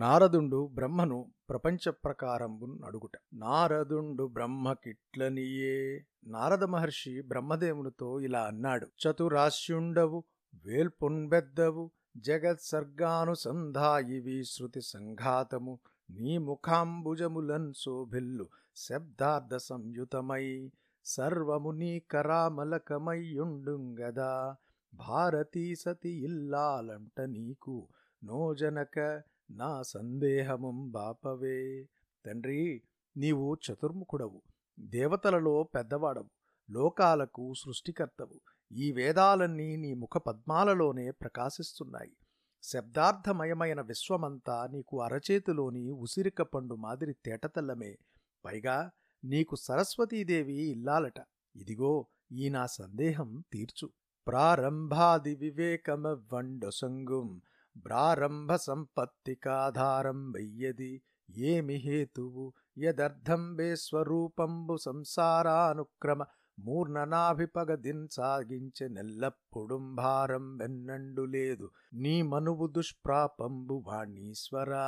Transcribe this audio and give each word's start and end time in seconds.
నారదుండు 0.00 0.70
బ్రహ్మను 0.74 1.32
ప్రపంచ 1.50 1.90
ప్రకారంబున్ 2.04 2.84
అడుగుట. 2.84 3.12
నారదుండు 3.34 4.26
బ్రహ్మకిట్లనియే 4.26 6.04
నారద 6.26 6.64
మహర్షి 6.64 7.20
బ్రహ్మదేవునితో 7.20 8.20
ఇలా 8.20 8.42
అన్నాడు. 8.42 8.86
చతురాశ్యుండవు 9.02 10.24
వేల్పొన్బెద్దవు 10.64 11.90
జగత్సర్గానుసంధాయివి 12.16 14.44
శృతి 14.44 14.80
సంఘాతము 14.80 15.80
నీ 16.10 16.38
ముఖాంబుజములన్ 16.38 17.72
శోభిల్లు 17.72 18.48
శబ్దార్థ 18.76 19.56
సంయుతమై 19.56 20.70
సర్వము 21.04 21.70
నీ 21.70 22.02
కరామలకమయ్యుండుంగదా 22.10 24.56
భారతీ 24.92 25.74
సతి 25.74 26.24
ఇల్లాలంట 26.24 27.20
నీకు 27.20 27.88
నోజనక 28.22 29.22
నా 29.50 29.82
సందేహమం 29.82 30.90
బాపవే. 30.90 31.88
తండ్రి 32.26 32.82
నీవు 33.16 33.54
చతుర్ముఖుడవు. 33.54 34.42
దేవతలలో 34.80 35.62
పెద్దవాడవు. 35.62 36.30
లోకాలకు 36.70 37.52
సృష్టికర్తవు. 37.58 38.40
ఈ 38.72 38.92
వేదాలన్నీ 38.92 39.76
నీ 39.76 39.94
ముఖ 39.94 40.16
పద్మాలలోనే 40.16 41.10
ప్రకాశిస్తున్నాయి. 41.10 42.16
శబ్దార్థమయమైన 42.62 43.80
విశ్వమంతా 43.80 44.68
నీకు 44.72 45.00
అరచేతిలోని 45.00 45.90
ఉసిరిక 45.90 46.42
పండు 46.42 46.74
మాదిరి 46.74 47.12
తేటతల్లమే. 47.12 47.96
పైగా 48.44 48.90
నీకు 49.24 49.56
సరస్వతీదేవి 49.56 50.70
ఇల్లాలట. 50.70 51.24
ఇదిగో 51.56 52.06
ఈ 52.32 52.48
నా 52.48 52.66
సందేహం 52.66 53.44
తీర్చు. 53.52 53.90
ప్రారంభాది 54.26 55.34
వివేకమవ్వండొసంగుం. 55.34 57.02
ప్రారంభ 57.04 57.49
సంపత్తికాధారం 58.56 60.30
వెయ్యది 60.30 61.02
ఏమి 61.36 61.74
హేతువు? 61.74 62.52
యదర్థం 62.78 63.56
బే 63.56 63.76
స్వరూపంబు 63.76 64.76
సంసారానుక్రమ 64.76 66.24
మూర్ణనాభిపగదిన్ 66.58 68.08
సాగించె 68.08 68.88
నెల్లప్పుడుం 68.88 69.94
భారం 69.94 70.56
వెన్నండు 70.56 71.22
లేదు. 71.22 71.70
నీ 71.92 72.22
మనువు 72.22 72.66
దుష్ప్రాపంబు 72.66 73.84
వాణీశ్వరా. 73.86 74.86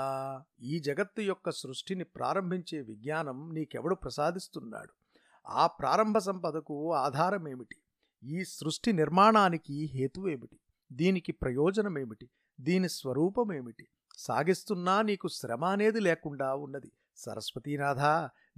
ఈ 0.61 0.79
జగత్తు 0.79 1.21
యొక్క 1.21 1.51
సృష్టిని 1.51 2.05
ప్రారంభించే 2.05 2.81
విజ్ఞానం 2.81 3.55
నీకెవడు 3.55 3.95
ప్రసాదిస్తున్నాడు? 3.95 4.93
ఆ 5.49 5.67
ప్రారంభ 5.67 6.19
సంపదకు 6.19 6.93
ఆధారమేమిటి? 6.93 7.77
ఈ 8.25 8.45
సృష్టి 8.45 8.93
నిర్మాణానికి 8.93 9.91
హేతువేమిటి? 9.95 10.59
దీనికి 10.93 11.33
ప్రయోజనమేమిటి? 11.33 12.29
దీని 12.61 12.89
స్వరూపమేమిటి? 12.89 13.87
సాగిస్తున్నా 14.19 15.03
నీకు 15.03 15.29
శ్రమ 15.29 15.65
అనేది 15.65 16.01
లేకుండా 16.01 16.55
ఉన్నది. 16.55 16.93
సరస్వతీనాథ 17.17 18.01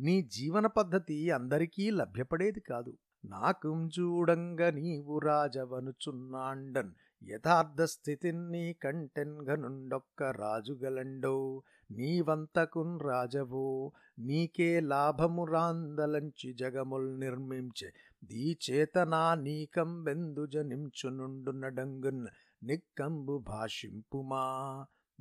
నీ 0.00 0.22
జీవన 0.22 0.66
పద్ధతి 0.66 1.30
అందరికీ 1.30 1.90
లభ్యపడేది 1.90 2.60
కాదు. 2.60 2.96
నాకుం 3.24 3.90
చూడంగ 4.00 4.70
నీవు 4.70 5.18
రాజవనుచున్నాండన్. 5.18 6.92
యథార్థ 7.24 7.82
స్థితిని 7.82 8.50
నీ 8.50 8.72
కంటెన్గనుండొక్క 8.72 10.22
రాజుగలండో 10.22 11.62
నీవంతకున్ 11.90 13.00
రాజవో 13.00 13.92
నీకే 14.18 14.80
లాభము 14.80 15.44
రాందలంచి 15.44 16.54
జగముల్ 16.54 17.20
నిర్మించే. 17.20 17.92
దీచేతనా 18.24 19.34
నీకం 19.34 20.04
బెందుజ 20.04 20.56
నించునుండునడంగున్ 20.56 22.26
నిక్కంబు 22.62 23.38
భాషింపుమా 23.38 24.44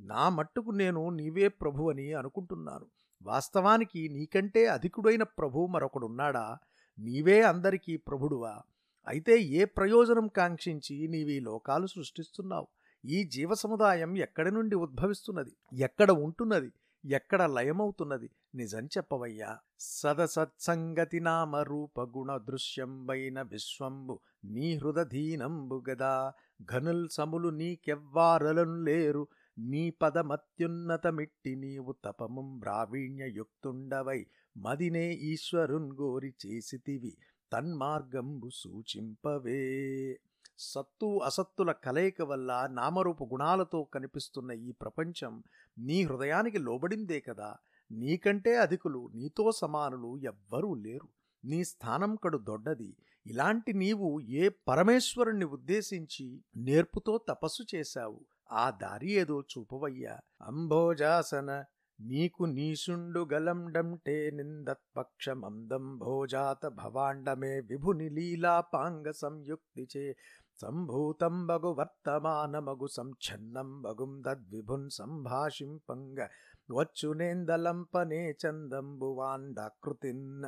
నా 0.00 0.28
మట్టుకు 0.28 0.70
నేను 0.70 1.10
నీవే 1.10 1.48
ప్రభు 1.48 1.90
అని 1.90 2.12
అనుకుంటున్నాను. 2.12 2.86
వాస్తవానికి 3.22 4.08
నీకంటే 4.08 4.66
అధికుడైన 4.66 5.22
ప్రభు 5.22 5.66
మరొకడున్నాడా? 5.66 6.58
నీవే 6.98 7.42
అందరికీ 7.42 7.96
ప్రభుడువా? 7.96 8.62
అయితే 9.06 9.40
ఏ 9.40 9.64
ప్రయోజనం 9.64 10.28
కాంక్షించి 10.28 11.08
నీవీ 11.08 11.40
లోకాలు 11.40 11.86
సృష్టిస్తున్నావు? 11.86 12.66
ఈ 13.04 13.24
జీవ 13.24 13.54
సముదాయం 13.54 14.16
ఎక్కడి 14.16 14.50
నుండి 14.50 14.74
ఉద్భవిస్తున్నది? 14.74 15.82
ఎక్కడ 15.82 16.10
ఉంటున్నది? 16.10 16.72
ఎక్కడ 17.04 17.42
లయమవుతున్నది? 17.42 18.30
నిజం 18.54 18.86
చెప్పవయ్యా. 18.86 19.58
సదసత్సంగతి 19.78 21.20
నామ 21.20 21.56
రూప 21.56 22.00
గుణ 22.00 22.36
దృశ్యంబైన 22.36 23.42
విశ్వంబు 23.42 24.20
నీ 24.44 24.74
హృదధీనంబు 24.74 25.84
గదా. 25.90 26.32
ఘనుల్ 26.62 27.08
సములు 27.08 27.48
నీకెవ్వారలను 27.48 28.82
లేరు. 28.82 29.28
నీ 29.58 29.90
పదమత్యున్నతమిట్టి 29.90 31.56
నీవు 31.56 31.94
తపముం 32.04 32.58
బ్రావీణ్యయుక్తుండవై. 32.58 34.26
మదినే 34.56 35.12
ఈశ్వరున్ 35.12 35.92
గోరి 35.92 36.34
చేసితివి 36.46 37.16
తన్మార్గంబు 37.52 38.50
సూచింపవే. 38.54 40.18
సత్తు 40.58 41.20
అసత్తుల 41.24 41.72
కలయిక 41.72 42.22
వల్ల 42.22 42.66
నామరూప 42.70 43.22
గుణాలతో 43.22 43.84
కనిపిస్తున్న 43.84 44.50
ఈ 44.52 44.72
ప్రపంచం 44.72 45.42
నీ 45.78 46.02
హృదయానికి 46.02 46.58
లోబడిందే 46.58 47.20
కదా. 47.20 47.56
నీకంటే 47.90 48.56
అధికులు 48.56 49.10
నీతో 49.14 49.52
సమానులు 49.52 50.18
ఎవ్వరూ 50.22 50.74
లేరు. 50.74 51.08
నీ 51.44 51.64
స్థానం 51.64 52.16
కడు 52.16 52.38
దొడ్డది. 52.38 52.96
ఇలాంటి 53.26 53.72
నీవు 53.72 54.20
ఏ 54.20 54.48
పరమేశ్వరుణ్ణి 54.68 55.44
ఉద్దేశించి 55.44 56.42
నేర్పుతో 56.56 57.18
తపస్సు 57.28 57.62
చేశావు? 57.74 58.20
ఆ 58.52 58.70
దారి 58.70 59.12
ఏదో 59.12 59.40
చూపవయ్యా. 59.40 60.20
అంభోజాసన 60.42 61.64
నీకు 62.00 62.44
నీసుండు 62.44 63.26
గలండంటే 63.32 64.30
నిందత్పక్షమందం 64.30 65.98
భోజాత 65.98 66.66
భవాండమే 66.66 67.60
విభుని 67.60 68.08
లీలాపాంగ 68.10 69.10
సంయుక్తిచే. 69.10 70.16
సంభూతం 70.60 71.46
బగు 71.46 71.68
వర్తమానమగు 71.68 72.86
సంఛన్నం 72.86 73.82
బగుం 73.82 74.22
దద్విభున్ 74.26 74.90
సంభాషింపంగ 74.90 76.28
వచ్చునేందలంపనే 76.70 78.30
చందంబువాండాకృతిన్ 78.30 80.46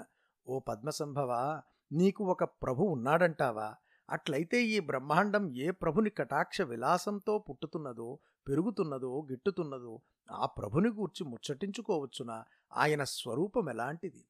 ఓ 0.49 0.59
పద్మసంభవ 0.59 1.62
నీకు 1.93 2.25
ఒక 2.25 2.44
ప్రభు 2.44 2.84
ఉన్నాడంటావా? 2.84 3.75
అట్లయితే 4.11 4.65
ఈ 4.65 4.81
బ్రహ్మాండం 4.81 5.56
ఏ 5.56 5.71
ప్రభుని 5.71 6.11
కటాక్ష 6.11 6.61
విలాసంతో 6.61 7.38
పుట్టుతున్నదో 7.38 8.19
పెరుగుతున్నదో 8.49 9.27
గిట్టుతున్నదో 9.31 10.00
ఆ 10.31 10.47
ప్రభుని 10.47 10.88
గూర్చి 10.88 11.25
ముచ్చటించుకోవచ్చునా? 11.25 12.44
ఆయన 12.73 13.05
స్వరూపం 13.05 13.71
ఎలాంటిది? 13.71 14.25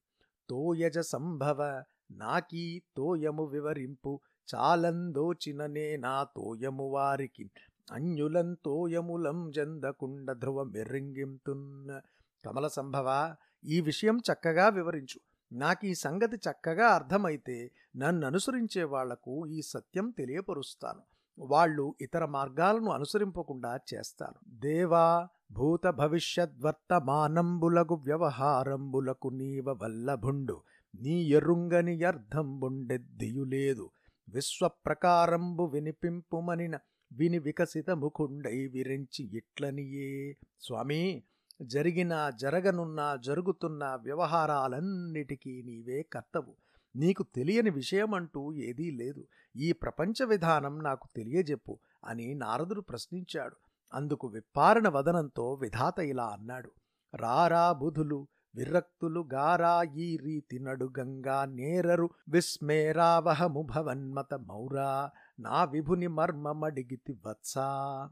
తోయజ 0.49 0.99
సంభవ 0.99 1.83
నాకీ 2.11 2.81
తోయము 2.97 3.43
వివరింపు 3.43 4.21
చాలందోచిననే 4.55 5.97
నా 5.97 6.23
తోయము 6.23 6.89
వారికి. 6.89 7.51
అన్యులం 7.91 8.53
తోయములం 8.53 9.51
జందకుండ 9.51 10.31
ధ్రువ 10.31 10.63
మెర్రింగింతున్న 10.63 12.01
కమల 12.45 12.67
సంభవ 12.67 13.35
ఈ 13.65 13.81
విషయం 13.81 14.17
చక్కగా 14.17 14.67
వివరించు. 14.67 15.19
నాకు 15.51 15.85
ఈ 15.85 15.93
సంగతి 15.93 16.35
చక్కగా 16.35 16.87
అర్థమైతే 16.87 17.71
నన్ను 17.95 18.27
అనుసరించే 18.27 18.83
వాళ్ళకు 18.83 19.47
ఈ 19.47 19.61
సత్యం 19.61 20.13
తెలియపరుస్తాను. 20.17 21.01
వాళ్ళు 21.39 21.95
ఇతర 22.01 22.25
మార్గాలను 22.25 22.91
అనుసరింపకుండా 22.91 23.79
చేస్తాను 23.93 24.59
దేవా 24.59 25.27
భూత 25.51 25.87
భవిష్యద్వర్తమానంబులగు 25.87 27.93
వ్యవహారంబులకు 27.93 29.27
నీవ 29.27 29.79
వల్లభుండు. 29.83 30.61
నీ 31.01 31.23
ఎరుంగని 31.23 32.03
అర్థంబుండెద్దియులేదు 32.03 33.89
విశ్వప్రకారంబు 34.29 35.63
వినిపింపుమనిన 35.63 36.79
విని 37.13 37.39
వికసిత 37.39 37.89
ముఖుండై 37.89 38.67
విరించి 38.67 39.37
ఇట్లనియే. 39.37 40.37
స్వామీ 40.61 41.23
జరిగిన 41.61 42.31
జరగనున్న 42.35 43.17
జరుగుతున్న 43.25 43.99
వ్యవహారాలన్నిటికీ 44.01 45.63
నీవే 45.63 46.01
కర్తవు. 46.01 46.55
నీకు 46.95 47.23
తెలియని 47.23 47.69
విషయమంటూ 47.69 48.53
ఏదీ 48.53 48.91
లేదు. 48.91 49.27
ఈ 49.55 49.71
ప్రపంచ 49.71 50.25
విధానం 50.25 50.83
నాకు 50.83 51.07
తెలియజెప్పు 51.15 51.79
అని 52.05 52.33
నారదుడు 52.33 52.81
ప్రశ్నించాడు. 52.81 53.55
అందుకు 53.93 54.27
విప్పారణ 54.27 54.87
వదనంతో 54.87 55.53
విధాత 55.53 55.99
ఇలా 55.99 56.25
అన్నాడు. 56.25 56.71
రారా 57.15 57.71
బుధులు 57.71 58.27
విరక్తులు 58.57 59.29
గారా 59.33 59.83
ఈ 59.83 60.17
రీతి 60.17 60.59
నడుగంగా 60.59 61.45
నేరరు 61.45 62.09
విస్మేరావహము 62.29 63.61
భవన్మత 63.61 64.33
మౌరా 64.33 65.09
నా 65.39 65.63
విభుని 65.63 66.07
మర్మమడిగితి 66.07 67.19
వత్సా. 67.25 68.09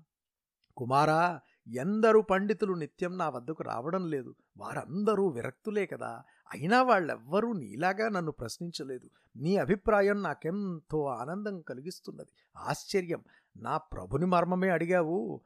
కుమారా 0.78 1.40
ఎందరు 1.68 2.20
పండితులు 2.20 2.74
నిత్యం 2.74 3.18
నా 3.18 3.30
వద్దకు 3.30 3.64
రావడం 3.64 4.10
లేదు. 4.10 4.36
వారందరూ 4.58 5.28
విరక్తులే 5.28 5.86
కదా. 5.86 6.24
అయినా 6.54 6.84
వాళ్ళెవ్వరూ 6.84 7.54
నీలాగా 7.54 8.10
నన్ను 8.10 8.32
ప్రశ్నించలేదు. 8.32 9.10
నీ 9.36 9.58
అభిప్రాయం 9.58 10.24
నాకెంతో 10.24 11.06
ఆనందం 11.06 11.62
కలిగిస్తున్నది. 11.62 12.32
ఆశ్చర్యం. 12.58 13.24
నా 13.58 13.78
ప్రభుని 13.78 14.26
మర్మమే 14.26 14.70
అడిగావు? 14.70 15.42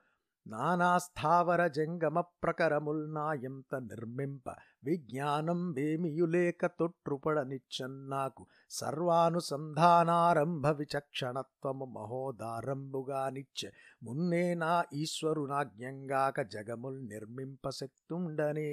నానాస్థావర 0.49 1.67
జంగమ 1.67 2.19
ప్రకరముల్నాయంత 2.21 3.75
నిర్మింప 3.75 4.49
విజ్ఞానం 4.83 5.71
వేమియులేక 5.71 6.65
తొట్రుపడనిచ్చన్నాకు 6.65 8.45
సర్వానుసంధానారంభ 8.69 10.67
విచక్షణత్వము 10.67 11.85
మహోదారంభుగా 11.85 13.29
నిచ్చే 13.29 13.69
మున్నే 14.03 14.53
నా 14.53 14.83
ఈశ్వరునాజ్ఞంగాక 14.93 16.41
జగముల్ 16.41 17.09
నిర్మింప 17.09 17.69
శక్తుండనే. 17.69 18.71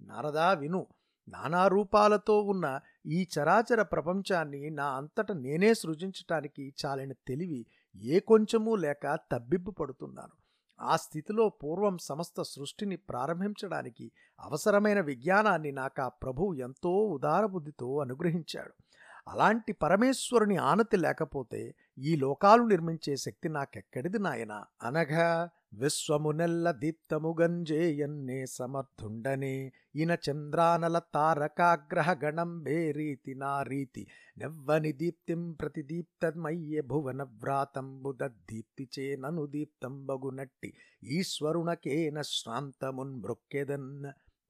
నారదా 0.00 0.52
విను. 0.52 0.86
నానా 1.28 1.68
రూపాలతో 1.68 2.42
ఉన్న 2.42 2.80
ఈ 3.06 3.28
చరాచర 3.38 3.82
ప్రపంచాన్ని 3.82 4.70
నా 4.70 4.86
అంతట 4.86 5.32
నేనే 5.32 5.74
సృజించటానికి 5.74 6.74
చాలిన 6.86 7.12
తెలివి 7.12 7.66
ఏ 7.96 8.18
కొంచెమూ 8.20 8.76
లేక 8.76 9.18
తబ్బిబ్బు 9.32 9.70
పడుతున్నాను. 9.70 10.39
ఆ 10.82 10.96
స్థితిలో 10.96 11.48
పూర్వం 11.48 11.98
సమస్త 11.98 12.42
సృష్టిని 12.42 12.96
ప్రారంభించడానికి 12.96 14.12
అవసరమైన 14.40 15.00
విజ్ఞానాన్ని 15.00 15.72
నాకు 15.72 16.02
ఆ 16.02 16.08
ప్రభువు 16.08 16.54
ఎంతో 16.54 16.90
ఉదారబుద్ధితో 16.90 17.98
అనుగ్రహించాడు. 17.98 18.72
అలాంటి 19.28 19.72
పరమేశ్వరుని 19.72 20.56
ఆనతి 20.56 20.96
లేకపోతే 20.96 21.74
ఈ 21.98 22.16
లోకాలు 22.16 22.62
నిర్మించే 22.62 23.16
శక్తి 23.16 23.48
నాకెక్కడిది 23.48 24.18
నాయనా? 24.18 24.64
అనగా 24.82 25.48
విశ్వమునెల్ల 25.72 26.70
దీప్తముగంజేయన్నే 26.80 28.38
సమర్థుండనే. 28.46 29.54
ఇన 29.94 30.12
చంద్రానల 30.26 30.98
తారకాగ్రహ 31.14 32.10
గణం 32.22 32.50
బేరీతి 32.62 33.34
నా 33.34 33.52
రీతి 33.62 34.02
నెవ్వని 34.36 34.92
దీప్తిం 34.92 35.42
ప్రతిదీప్తమయ్యే 35.52 36.80
భువన 36.86 37.22
వ్రాతంబు 37.42 38.12
దీప్తి 38.50 38.86
చే 38.92 39.06
నను 39.16 39.44
దీప్తంబగునట్టి 39.46 40.70
ఈశ్వరుణకేన 41.12 42.18
శ్రాంతమున్ 42.32 43.14
మృక్కెదన్ 43.22 43.92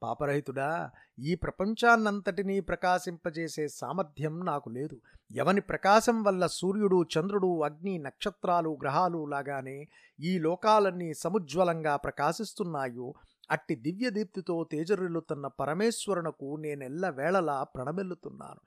పాపరహితుడా 0.03 0.91
ఈ 1.19 1.35
ప్రపంచాన్నంతటినీ 1.35 2.61
ప్రకాశింపజేసే 2.61 3.69
సామర్థ్యం 3.69 4.41
నాకు 4.45 4.69
లేదు. 4.69 4.97
ఎవని 5.35 5.61
ప్రకాశం 5.61 6.23
వల్ల 6.23 6.47
సూర్యుడు 6.47 7.05
చంద్రుడు 7.15 7.61
అగ్ని 7.61 7.99
నక్షత్రాలు 7.99 8.79
గ్రహాలు 8.83 9.27
లాగానే 9.27 9.89
ఈ 10.21 10.39
లోకాలన్నీ 10.39 11.15
సముజ్వలంగా 11.15 11.97
ప్రకాశిస్తున్నాయో 11.97 13.15
అట్టి 13.51 13.75
దివ్యదీప్తితో 13.75 14.67
తేజరిల్లుతున్న 14.73 15.47
పరమేశ్వరునకు 15.47 16.57
నేనెల్ల 16.57 17.09
వేళలా 17.09 17.63
ప్రణమిల్లుతున్నాను. 17.63 18.61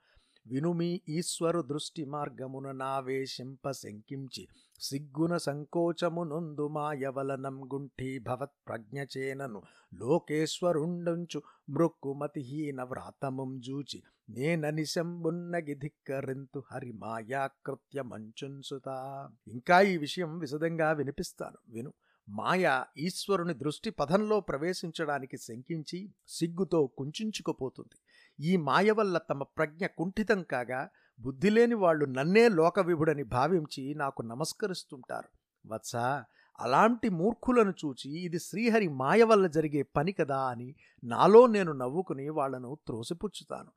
వినుమి 0.46 1.00
ఈశ్వరు 1.08 1.62
దృష్టి 1.62 2.04
మార్గమున 2.04 2.72
నావేశింప 2.72 3.70
శంకించి 3.70 4.48
సిగ్గున 4.80 5.36
సంకోచమునొందు 5.36 6.68
మాయవలనం 6.68 7.64
గుంఠీ 7.74 8.18
భవత్ 8.18 8.68
ప్రజ్ఞచేనను 8.68 9.62
లోకేశ్వరుండంచు 9.94 11.42
మృక్కుమతిహీన 11.70 12.82
వ్రాతముం 12.82 13.60
జూచి 13.60 14.02
నేననిశంబున్నగి 14.30 15.74
ధిక్కరింతు 15.74 16.62
హరి 16.72 16.92
మాయాకృత్య 16.92 18.02
మంచున్సుతా 18.02 19.28
ఇంకా 19.48 19.80
ఈ 19.80 19.96
విషయం 19.96 20.38
విశదంగా 20.38 20.92
వినిపిస్తాను. 20.92 21.58
విను. 21.68 21.92
మాయ 22.28 22.84
ఈశ్వరుని 22.98 23.54
దృష్టి 23.54 23.90
పథంలో 23.90 24.40
ప్రవేశించడానికి 24.40 25.38
శంకించి 25.38 26.12
సిగ్గుతో 26.28 26.86
కుంచుకుపోతుంది 26.86 27.98
ఈ 28.40 28.56
మాయ 28.56 28.90
వల్ల 28.90 29.18
తమ 29.18 29.42
ప్రజ్ఞ 29.42 29.86
కుంఠితం 29.86 30.42
కాగా 30.42 30.88
బుద్ధిలేని 31.20 31.74
వాళ్ళు 31.74 32.04
నన్నే 32.04 32.48
లోకవిభుడని 32.48 33.22
భావించి 33.22 33.94
నాకు 33.94 34.22
నమస్కరిస్తుంటారు. 34.22 35.28
వత్సా 35.66 36.24
అలాంటి 36.60 37.08
మూర్ఖులను 37.08 37.70
చూచి 37.70 38.10
ఇది 38.10 38.38
శ్రీహరి 38.38 38.88
మాయ 38.88 39.22
వల్ల 39.22 39.46
జరిగే 39.46 39.82
పని 39.82 40.12
కదా 40.12 40.38
అని 40.38 40.74
నాలో 41.04 41.46
నేను 41.46 41.72
నవ్వుకుని 41.72 42.28
వాళ్ళను 42.28 42.78
త్రోసిపుచ్చుతాను. 42.86 43.70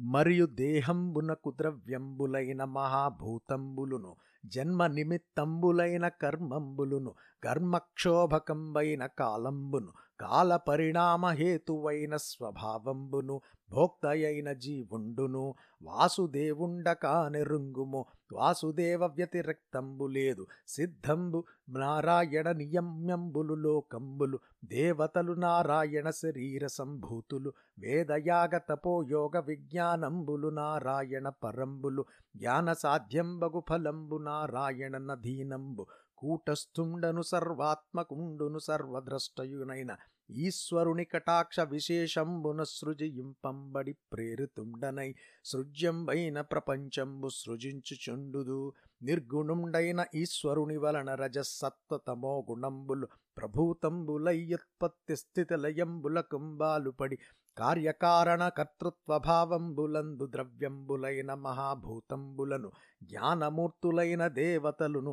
మరియు 0.00 0.46
దేహంబునకు 0.46 1.50
ద్రవ్యంబులైన 1.50 2.64
మహాభూతంబులును 2.64 4.16
జన్మ 4.46 4.86
నిమిత్తంబులైన 4.86 6.08
కర్మంబులును 6.08 7.14
కర్మక్షోభకంబైన 7.44 9.06
కాలంబును 9.06 9.92
కాల 10.20 10.58
పరిణామహేతువైన 10.66 12.16
స్వభావంబును 12.24 13.40
భోక్తయైన 13.70 14.58
జీవుండును 14.58 15.54
వాసుదేవుండకానిరుంగుము 15.82 18.06
వాసుదేవ 18.32 19.12
వ్యతిరక్తంబు 19.16 20.08
లేదు 20.08 20.46
సిద్ధంబు 20.68 21.44
నారాయణ 21.68 22.52
నియమ్యంబులు 22.52 23.56
లోకంబులు 23.56 24.40
దేవతలు 24.64 25.36
నారాయణ 25.36 26.10
శరీర 26.18 26.66
సంభూతులు 26.74 27.52
వేదయాగ 27.78 28.60
తపోయోగ 28.68 29.40
విజ్ఞానంబులు 29.40 30.50
నారాయణ 30.50 31.32
పరంబులు 31.42 32.04
జ్ఞాన 32.34 32.72
సాధ్యంబగు 32.78 33.60
ఫలంబు 33.68 34.18
నారాయణ 34.24 34.96
నధీనంబు 35.06 35.86
కూటస్థుండను 36.24 37.22
సర్వాత్మకుండును 37.22 38.60
సర్వద్రష్టయునైన 38.60 39.92
ఈశ్వరుని 40.38 41.04
కటాక్ష 41.04 41.60
విశేషంబున 41.72 42.60
సృజయింపంబడి 42.70 43.92
ప్రేరితుండనై 44.12 45.08
సృజ్యంబైన 45.44 46.40
ప్రపంచంబు 46.52 47.28
సృజించుచుండుదు. 47.38 48.58
నిర్గుణుండైన 49.02 50.00
ఈశ్వరుని 50.14 50.76
వలన 50.76 51.10
రజసత్వతమో 51.14 52.34
గుణంబులు 52.48 53.08
ప్రభూతంబులయ్యుత్పత్తి 53.36 55.16
స్థితిలయంబుల 55.16 56.20
కుంబాలుపడి 56.30 57.18
కార్యకారణ 57.56 58.42
కర్తృత్వభావంబులందు 58.56 60.26
ద్రవ్యంబులైన 60.26 61.34
మహాభూతంబులను 61.44 62.70
జ్ఞానమూర్తులైన 63.02 64.26
దేవతలును 64.38 65.12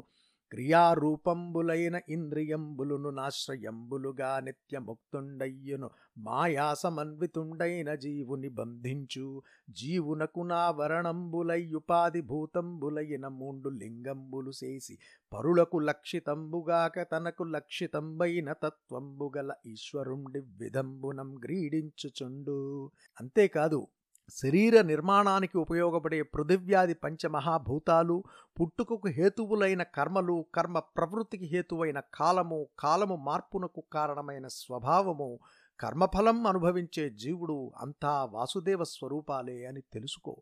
క్రియారూపంబులైన 0.51 1.99
ఇంద్రియంబులును 2.09 3.09
నాశ్రయంబులుగా 3.09 4.39
నిత్యముక్తుండయ్యును. 4.39 5.89
మాయాసమన్వితుండైన 6.17 7.95
జీవుని 7.95 8.49
బంధించు. 8.49 9.41
జీవునకు 9.69 10.41
నావరణంబులయ్యుపాధి 10.41 12.21
భూతంబులైన 12.21 13.27
మూండు 13.27 13.69
లింగంబులు 13.69 14.51
చేసి 14.63 14.97
పరులకు 15.33 15.79
లక్షితంబుగాక 15.79 17.11
తనకు 17.11 17.43
లక్షితంబైన 17.43 18.53
తత్వంబుగల 18.53 19.53
ఈశ్వరుండి 19.65 20.39
విధంబునం 20.39 21.41
గ్రీడించుచుండు. 21.43 22.91
అంతేకాదు 23.19 23.87
శరీర 24.29 24.81
నిర్మాణానికి 24.81 25.57
ఉపయోగపడే 25.57 26.21
పృథివ్యాది 26.21 26.93
పంచమహాభూతాలు 26.93 28.23
పుట్టుకకు 28.61 29.07
హేతువులైన 29.07 29.83
కర్మలు 29.83 30.45
కర్మ 30.55 30.79
ప్రవృత్తికి 30.79 31.45
హేతువైన 31.45 32.01
కాలము 32.13 32.67
కాలము 32.79 33.15
మార్పునకు 33.15 33.83
కారణమైన 33.93 34.47
స్వభావము 34.47 35.39
కర్మఫలం 35.79 36.47
అనుభవించే 36.47 37.09
జీవుడు 37.09 37.71
అంతా 37.77 38.25
వాసుదేవ 38.25 38.83
స్వరూపాలే 38.83 39.65
అని 39.65 39.81
తెలుసుకో. 39.81 40.37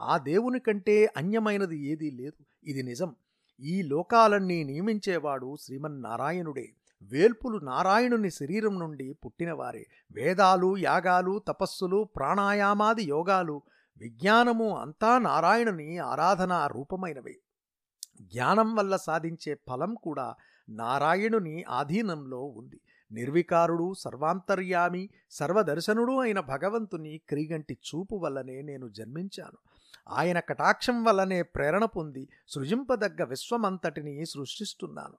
ఆ 0.00 0.18
దేవుని 0.18 0.60
కంటే 0.60 1.12
అన్యమైనది 1.16 1.78
ఏదీ 1.78 2.10
లేదు. 2.10 2.44
ఇది 2.64 2.82
నిజం. 2.82 3.14
ఈ 3.60 3.82
లోకాలన్నీ 3.82 4.64
నియమించేవాడు 4.64 5.56
శ్రీమన్నారాయణుడే. 5.60 6.68
వేల్పులు 7.02 7.58
నారాయణుని 7.58 8.30
శరీరం 8.30 8.78
నుండి 8.78 9.12
పుట్టినవారే. 9.12 9.86
వేదాలు 10.12 10.76
యాగాలు 10.76 11.38
తపస్సులు 11.38 12.08
ప్రాణాయామాది 12.16 13.02
యోగాలు 13.02 13.62
విజ్ఞానము 13.98 14.78
అంతా 14.78 15.18
నారాయణుని 15.18 15.98
ఆరాధనా 15.98 16.66
రూపమైనవి. 16.66 17.40
జ్ఞానం 18.20 18.74
వల్ల 18.74 18.96
సాధించే 18.96 19.58
ఫలం 19.68 19.94
కూడా 19.94 20.34
నారాయణుని 20.68 21.64
ఆధీనంలో 21.68 22.44
ఉంది. 22.44 22.80
నిర్వికారుడు 23.12 23.94
సర్వాంతర్యామి 23.98 25.08
సర్వదర్శనుడు 25.30 26.20
అయిన 26.20 26.40
భగవంతుని 26.40 27.20
క్రీగంటి 27.28 27.78
చూపు 27.88 28.16
వల్లనే 28.16 28.62
నేను 28.62 28.88
జన్మించాను. 28.88 29.58
ఆయన 30.08 30.40
కటాక్షం 30.40 31.04
వల్లనే 31.04 31.42
ప్రేరణ 31.42 31.84
పొంది 31.84 32.28
సృజింపదగ్గ 32.48 33.24
విశ్వమంతటిని 33.24 34.26
సృష్టిస్తున్నాను. 34.26 35.14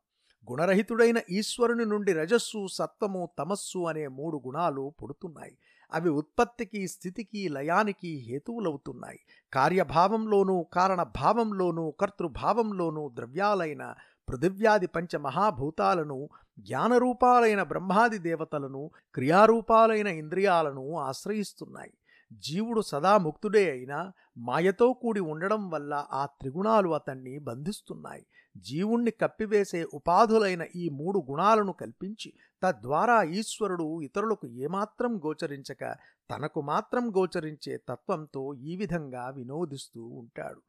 గుణరహితుడైన 0.49 1.21
ఈశ్వరుని 1.29 1.85
నుండి 1.85 2.13
రజస్సు 2.13 2.67
సత్వము 2.67 3.29
తమస్సు 3.39 3.79
అనే 3.79 4.07
మూడు 4.07 4.41
గుణాలు 4.45 4.93
పుడుతున్నాయి. 5.03 5.57
అవి 5.93 6.09
ఉత్పత్తికి 6.09 6.87
స్థితికి 6.87 7.49
లయానికి 7.49 8.17
హేతువులవుతున్నాయి. 8.17 9.19
కార్యభావంలోనూ 9.53 10.65
కారణభావంలోనూ 10.73 11.91
కర్తృభావంలోనూ 11.91 13.09
ద్రవ్యాలైన 13.13 13.93
పృథివ్యాది 14.29 14.87
పంచమహాభూతాలను 14.87 16.29
జ్ఞానరూపాలైన 16.59 17.63
బ్రహ్మాది 17.63 18.17
దేవతలను 18.17 18.91
క్రియారూపాలైన 19.15 20.07
ఇంద్రియాలను 20.07 20.97
ఆశ్రయిస్తున్నాయి. 20.97 21.93
జీవుడు 22.31 22.81
సదా 22.81 23.17
ముక్తుడే 23.17 23.71
అయినా 23.71 24.11
మాయతో 24.37 24.93
కూడి 24.93 25.19
ఉండడం 25.19 25.69
వల్ల 25.69 26.05
ఆ 26.11 26.25
త్రిగుణాలు 26.25 26.89
అతన్ని 26.89 27.39
బంధిస్తున్నాయి. 27.39 28.25
జీవుణ్ణి 28.57 29.11
కప్పివేసే 29.11 29.85
ఉపాధులైన 29.93 30.65
ఈ 30.75 30.89
మూడు 30.89 31.19
గుణాలను 31.19 31.73
కల్పించి 31.73 32.33
తద్వారా 32.63 33.23
ఈశ్వరుడు 33.23 34.01
ఇతరులకు 34.01 34.47
ఏమాత్రం 34.47 35.17
గోచరించక 35.17 35.95
తనకు 36.31 36.61
మాత్రం 36.61 37.09
గోచరించే 37.09 37.77
తత్వంతో 37.77 38.53
ఈ 38.53 38.75
విధంగా 38.75 39.29
వినోదిస్తూ 39.29 40.03
ఉంటాడు. 40.03 40.61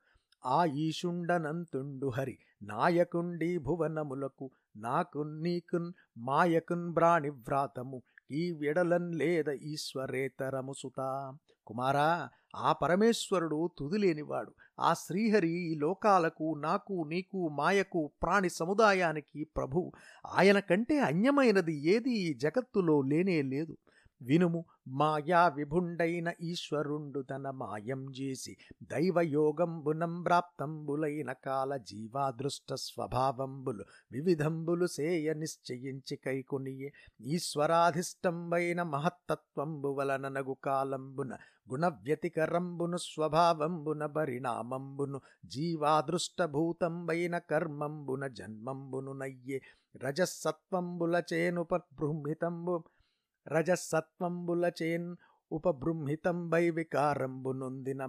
ఆ 0.47 0.64
ఈశుండనంతుండు 0.64 2.09
హరి 2.09 2.38
నాయకుండి 2.62 3.59
భువనములకు 3.59 4.50
నాకున్ 4.76 5.42
నీకున్ 5.42 5.92
మాయకున్ 6.19 6.92
బ్రాణివ్రాతము 6.92 8.02
ఈ 8.31 8.50
విడలన్ 8.50 9.14
లేద 9.14 9.49
ఈశ్వరేతరము 9.49 10.73
సుతా. 10.78 11.37
కుమారా 11.66 12.28
ఆ 12.57 12.73
పరమేశ్వరుడు 12.73 13.71
తుదిలేనివాడు. 13.78 14.52
ఆ 14.81 14.95
శ్రీహరి 14.95 15.50
ఈ 15.50 15.75
లోకాలకు 15.75 16.54
నాకు 16.59 17.07
నీకు 17.09 17.49
మాయకు 17.49 18.12
ప్రాణి 18.23 18.50
సముదాయానికి 18.50 19.45
ప్రభు 19.45 19.92
ఆయన 20.26 20.59
కంటే 20.59 20.99
అన్యమైనది 20.99 21.75
ఏది 21.90 22.11
ఈ 22.11 22.35
జగత్తులో 22.35 23.02
లేనే 23.02 23.42
లేదు. 23.42 23.76
వినుము. 24.23 24.61
మాయా 24.99 25.49
విభుండైన 25.49 26.33
ఈశ్వరుండు 26.41 27.21
తన 27.23 27.50
మాయం 27.55 28.11
చేసి 28.11 28.52
దైవయోగంబునం 28.83 30.23
ప్రాప్తంబులైన 30.23 31.33
కాల 31.45 31.76
జీవాదృష్ట 31.85 32.75
స్వభావంబులు 32.85 33.85
వివిధంబులు 34.12 34.87
సేయ 34.87 35.35
నిశ్చయించి 35.35 36.17
కైకునియే 36.17 36.91
ఈశ్వరాధిష్టంబైన 37.29 38.83
మహత్తత్వంబు 38.93 39.88
వలననగు 39.88 40.57
కాలంబున 40.64 41.33
గుణవ్యతికరంబును 41.71 42.97
స్వభావంబున 43.05 44.07
పరిణామంబును 44.07 45.19
జీవాదృష్టభూతంబైన 45.47 47.38
కర్మంబున 47.50 48.26
జన్మంబును 48.33 49.12
నయ్యే 49.12 49.59
రజసత్వంబుల 49.97 51.23
చేనుపబృంహితంబు 51.33 52.75
రజసత్వంబులచేన్ 53.46 55.08
ఉపబృంహితంబై 55.50 56.70
వికారంబు 56.70 57.50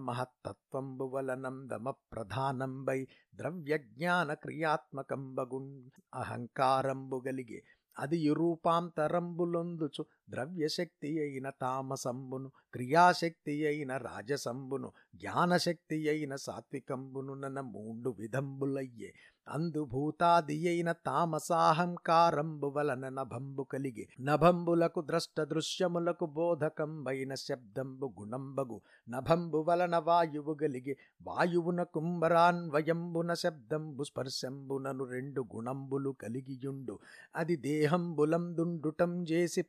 మహత్తత్వంబు 0.02 1.06
వలనందమ 1.06 1.90
ప్రధానంబై 2.12 3.00
ద్రవ్యజ్ఞాన 3.34 4.34
క్రియాత్మకంబగున్ 4.34 5.72
అహంకారంబు 6.14 7.22
గలిగే 7.28 7.60
అది 7.98 8.30
రూపాంతరంబులొందుచు 8.34 10.04
ద్రవ్యశక్తి 10.30 11.20
అయిన 11.20 11.50
తామసంబును 11.50 12.52
క్రియాశక్తి 12.74 13.68
అయిన 13.68 13.98
రాజసంబును 13.98 14.92
జ్ఞానశక్తి 15.16 16.10
అయిన 16.10 16.36
సాత్వికంబును 16.36 17.34
నన 17.34 17.60
మూండు 17.60 18.16
విధంబులయ్యే. 18.20 19.14
అందుభూతాది 19.50 20.68
అయిన 20.68 20.92
తామసాహంకారంబు 20.92 22.68
వలన 22.68 23.10
నభంబు 23.10 23.64
కలిగి. 23.64 24.08
నభంబులకు 24.22 25.02
ద్రష్ట 25.02 25.42
దృశ్యములకు 25.42 26.26
బోధకంబైన 26.26 27.36
శబ్దంబు 27.36 28.14
గుణంబగు. 28.20 28.82
నభంబు 29.10 29.58
వలన 29.58 29.98
వాయువు 29.98 30.58
గలిగి. 30.64 30.98
వాయువున 31.22 31.84
కుంభరాన్వయంబున 31.84 33.34
శబ్దంబు 33.34 34.04
స్పర్శంబునను 34.04 35.04
రెండు 35.04 35.46
గుణంబులు 35.56 36.10
కలిగియుండు. 36.10 37.00
అది 37.36 37.56
దేహంబులందుండుటం 37.56 39.24
చేసి 39.24 39.62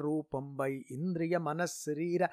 ప్రాణరూపంబై 0.00 0.72
ఇంద్రియ 0.90 1.38
మనశ్శరీర 1.38 2.24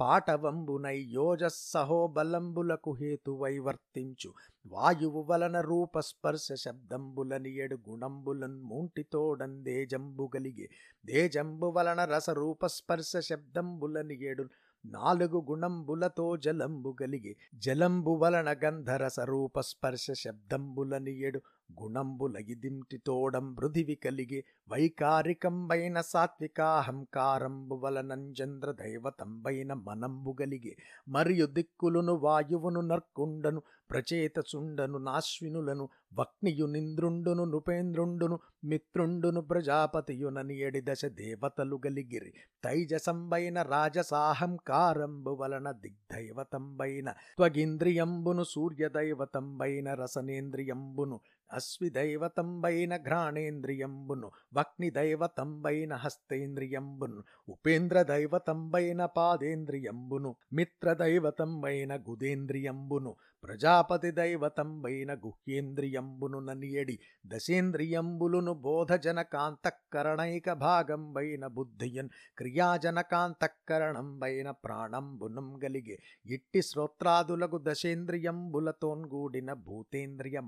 పాటవంబునై 0.00 0.98
యోజస్సహోబలంబులకు 1.16 2.90
హేతువై 2.92 3.58
వర్తించు. 3.58 4.30
వాయువు 4.66 5.22
వలన 5.30 5.60
రూపస్పర్శ 5.60 6.48
శబ్దంబులని 6.52 7.52
ఎడు 7.56 7.78
గుణంబులన్ 7.88 8.58
మూంటితోడన్ 8.60 9.56
దేజంబు 9.64 10.30
గలిగే. 10.36 10.68
దేజంబు 11.06 11.66
వలన 11.66 12.04
రసరూపస్పర్శ 12.04 13.12
శబ్దంబులని 13.20 14.16
ఎడు 14.24 14.44
నాలుగు 14.84 15.38
గుణంబులతో 15.50 16.26
జలంబు 16.36 16.96
గలిగే. 17.02 17.36
జలంబు 17.54 18.10
వలన 18.22 18.48
గంధరస 18.64 19.20
రూపస్పర్శ 19.20 20.06
శబ్దంబులని 20.12 21.14
ఎడు 21.20 21.40
గుణంబులగిదింటితోడం 21.70 23.46
మృధివి 23.54 23.96
కలిగి 23.96 24.40
వైకారికంబైన 24.72 25.98
సాత్వికాహంకారంబు 26.08 27.76
వలనంజంద్ర 27.82 28.70
దైవతంబైన 28.78 29.72
మనంబు 29.84 30.34
గలిగే 30.38 30.74
మరియు 31.08 31.46
దిక్కులును 31.54 32.14
వాయువును 32.22 32.82
నర్కుండను 32.82 33.62
ప్రచేతసుండను 33.90 34.98
నాశ్వినులను 34.98 35.84
వక్నియునింద్రుండును 36.18 37.44
నృపేంద్రుండును 37.44 38.36
మిత్రుండును 38.64 39.40
ప్రజాపతియునని 39.42 40.56
ఎడి 40.60 40.82
దశ 40.82 41.04
దేవతలు 41.18 41.78
గలిగిరి 41.84 42.32
తైజసంబైన 42.64 43.62
రాజసాహంకారంబు 43.68 45.34
వలన 45.34 45.70
దిగ్దైవతంబైన 45.82 47.08
త్వగింద్రియంబును 47.36 48.44
సూర్యదైవతంబైన 48.44 49.88
రసనేంద్రియంబును 50.00 51.18
అశ్విదైవతంబైన 51.50 52.96
ఘ్రాణేంద్రియంబును 53.04 54.30
వక్నిదైవతంబైన 54.58 55.94
హస్తేంద్రియంబును 55.94 57.22
ఉపేంద్రదైవతంబైన 57.48 59.06
పాదేంద్రియంబును 59.16 60.36
మిత్రదైవతంబైన 60.52 61.98
గుదేంద్రియంబును 62.08 63.16
ప్రజాపతి 63.44 64.10
దైవతంబైన 64.10 65.14
గుహ్యేంద్రియంబును 65.24 66.40
ననియడి 66.40 66.98
దశేంద్రియంబులును 67.24 68.52
బోధజనకాంతఃకరణైక 68.64 70.52
భాగంబైన 70.62 71.46
బుద్ధియన్ 71.48 72.08
క్రియాజనకాంతఃకరణంబైన 72.38 74.50
ప్రాణంబునం 74.64 75.58
గలిగే 75.64 75.98
ఇట్టి 76.26 76.62
శ్రోత్రాదులకు 76.62 77.58
దశేంద్రియంబులతోన్గూడిన 77.66 79.52
భూతేంద్రియ 79.64 80.38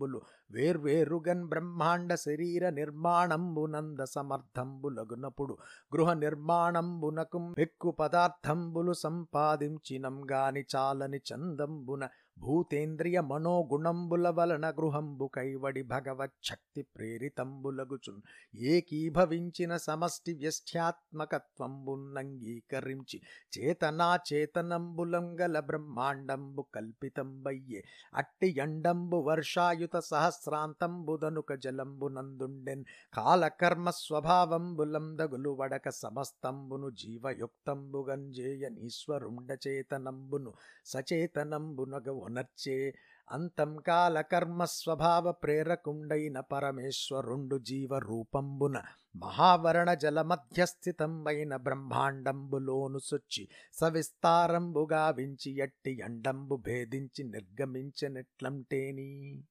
మనోగుణంబులు 0.00 0.18
వేర్వేరుగన్ 0.50 1.42
బ్రహ్మాండ 1.48 2.10
శరీర 2.20 2.64
నిర్మాణంబునంద 2.70 4.02
సమర్థంబులగునప్పుడు 4.08 5.54
గృహ 5.92 6.10
నిర్మాణంబునకు 6.16 7.38
పెక్కు 7.58 7.90
పదార్థంబులు 7.98 8.94
సంపాదించినం 9.00 10.16
గాని 10.32 10.62
చాలని 10.72 11.20
చందంబున 11.28 12.04
భూతేంద్రియ 12.38 13.22
మనోగుణంబుల 13.28 14.30
వలన 14.30 14.72
గృహంబు 14.76 15.30
కైవడి 15.34 15.82
భగవచ్చక్తి 15.88 16.86
ప్రేరితంబులగుచున్ 16.94 18.20
ఏకీభవించిన 18.68 19.78
సమష్టి 19.78 20.34
వ్యష్ట్యాత్మకత్వంబున్నంగీకరించి 20.34 23.20
చేతనాచేతనంబులంగల 23.54 25.60
బ్రహ్మాండంబు 25.68 26.66
కల్పితంబయ్యే 26.74 27.84
అట్టి 28.14 28.58
ఎండంబు 28.58 29.24
వర్షాయుత 29.28 29.96
సహస్రాంతంబుదనుక 30.08 31.52
జలంబునందుండెన్ 31.62 32.84
కాలకర్మ 33.14 33.88
స్వభావంబులందగులు 33.98 35.50
వడక 35.58 35.88
సమస్తంబును 35.96 36.88
జీవయుక్తంబుగంజేయనీశ్వరుండ 36.98 39.50
చేతనంబును 39.64 40.50
సచేతనంబునగ 40.86 42.08
ఒనర్చే 42.28 42.94
అంతం 43.30 43.76
కాల 43.76 44.20
కర్మ 44.20 44.64
స్వభావ 44.64 45.32
ప్రేరకుండైన 45.32 46.40
పరమేశ్వరుండు 46.40 47.58
జీవ 47.58 47.98
రూపంబున 47.98 48.82
మహావరణ 49.16 49.94
జల 49.94 50.22
మధ్యస్థితంబైన 50.22 51.56
బ్రహ్మాండంబులోను 51.56 52.98
సొచ్చి 52.98 53.48
సవిస్తారంబుగా 53.72 55.10
వించి 55.10 55.56
ఎట్టి 55.56 56.00
ఎండంబు 56.04 56.56
భేదించి 56.56 57.24
నిర్గమించినట్లంటేని. 57.24 59.42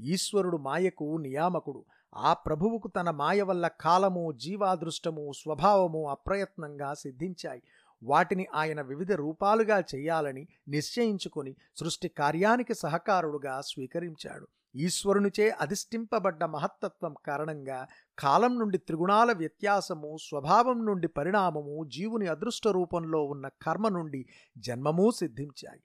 ఈశ్వరుడు 0.00 0.56
మాయకు 0.56 1.16
నియామకుడు. 1.16 1.84
ఆ 2.14 2.32
ప్రభువుకు 2.32 2.88
తన 2.88 3.10
మాయ 3.10 3.42
వల్ల 3.42 3.70
కాలము 3.80 4.32
జీవాదృష్టము 4.32 5.32
స్వభావము 5.32 6.08
అప్రయత్నంగా 6.08 6.94
సిద్ధించాయి. 6.94 7.62
వాటిని 8.06 8.46
ఆయన 8.54 8.80
వివిధ 8.80 9.12
రూపాలుగా 9.12 9.78
చేయాలని 9.94 10.48
నిశ్చయించుకొని 10.68 11.56
సృష్టి 11.76 12.08
కార్యానికి 12.08 12.74
సహకారుడుగా 12.74 13.60
స్వీకరించాడు. 13.60 14.46
ఈశ్వరునిచే 14.76 15.50
అధిష్ఠింపబడ్డ 15.50 16.44
మహత్తత్వం 16.44 17.14
కారణంగా 17.26 17.86
కాలం 18.18 18.58
నుండి 18.58 18.78
త్రిగుణాల 18.78 19.32
వ్యత్యాసము 19.32 20.16
స్వభావం 20.28 20.86
నుండి 20.86 21.08
పరిణామము 21.08 21.84
జీవుని 21.88 22.26
అదృష్ట 22.26 22.68
రూపంలో 22.68 23.24
ఉన్న 23.24 23.48
కర్మ 23.48 23.88
నుండి 23.88 24.26
జన్మము 24.58 25.10
సిద్ధించాయి. 25.10 25.80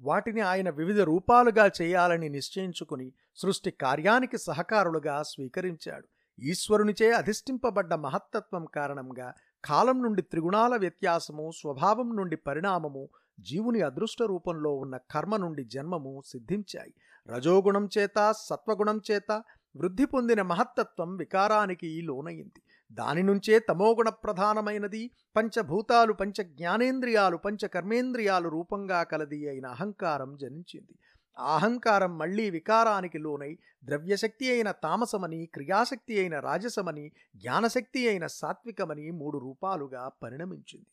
వాటిని 0.00 0.40
ఆయన 0.40 0.70
వివిధ 0.70 1.00
రూపాలుగా 1.00 1.70
చేయాలని 1.82 2.28
నిశ్చయించుకుని 2.28 3.12
సృష్టి 3.36 3.70
కార్యానికి 3.70 4.38
సహకారులుగా 4.38 5.22
స్వీకరించాడు. 5.22 6.08
ఈశ్వరునిచే 6.40 7.12
అధిష్ఠింపబడ్డ 7.12 7.94
మహత్తత్వం 7.94 8.64
కారణంగా 8.64 9.34
కాలం 9.64 10.02
నుండి 10.02 10.22
త్రిగుణాల 10.22 10.76
వ్యత్యాసము 10.76 11.50
స్వభావం 11.56 12.16
నుండి 12.16 12.36
పరిణామము 12.36 13.08
జీవుని 13.40 13.80
అదృష్ట 13.80 14.22
రూపంలో 14.22 14.74
ఉన్న 14.74 14.96
కర్మ 15.10 15.36
నుండి 15.36 15.64
జన్మము 15.64 16.22
సిద్ధించాయి. 16.26 16.94
రజోగుణం 17.28 17.88
చేత 17.98 18.34
సత్వగుణం 18.36 19.00
చేత 19.10 19.42
వృద్ధి 19.76 20.04
పొందిన 20.04 20.42
మహత్తత్వం 20.42 21.16
వికారానికి 21.16 22.02
లోనయింది. 22.02 22.62
దాని 22.92 23.22
నుంచే 23.22 23.58
తమోగుణ 23.58 24.08
ప్రధానమైనది. 24.08 25.10
పంచభూతాలు 25.36 26.12
పంచ 26.12 26.42
జ్ఞానేంద్రియాలు 26.42 27.36
పంచ 27.36 27.66
కర్మేంద్రియాలు 27.66 28.48
రూపంగా 28.48 29.02
కలది 29.02 29.48
అయిన 29.48 29.66
అహంకారం 29.66 30.36
జనించింది. 30.36 30.98
అహంకారం 31.40 32.18
మళ్ళీ 32.18 32.50
వికారానికి 32.50 33.18
లోనై 33.18 33.58
ద్రవ్యశక్తి 33.84 34.50
అయిన 34.50 34.70
తామసమని 34.70 35.46
క్రియాశక్తి 35.46 36.18
అయిన 36.18 36.38
రాజసమని 36.38 37.12
జ్ఞానశక్తి 37.36 38.08
అయిన 38.08 38.26
సాత్వికమని 38.26 39.10
మూడు 39.10 39.38
రూపాలుగా 39.38 40.08
పరిణమించింది. 40.08 40.86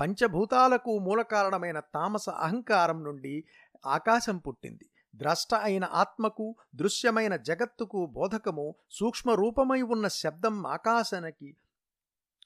పంచభూతాలకు 0.00 0.98
మూలకారణమైన 0.98 1.80
తామస 1.80 2.28
అహంకారం 2.28 3.04
నుండి 3.04 3.44
ఆకాశం 3.86 4.38
పుట్టింది. 4.38 4.90
ద్రష్ట 5.16 5.54
అయిన 5.54 5.84
ఆత్మకు 5.84 6.54
దృశ్యమైన 6.74 7.36
జగత్తుకు 7.36 8.06
బోధకము 8.06 8.74
సూక్ష్మ 8.90 9.32
రూపమై 9.32 9.82
ఉన్న 9.82 10.08
శబ్దం 10.08 10.66
ఆకాశానికి 10.66 11.56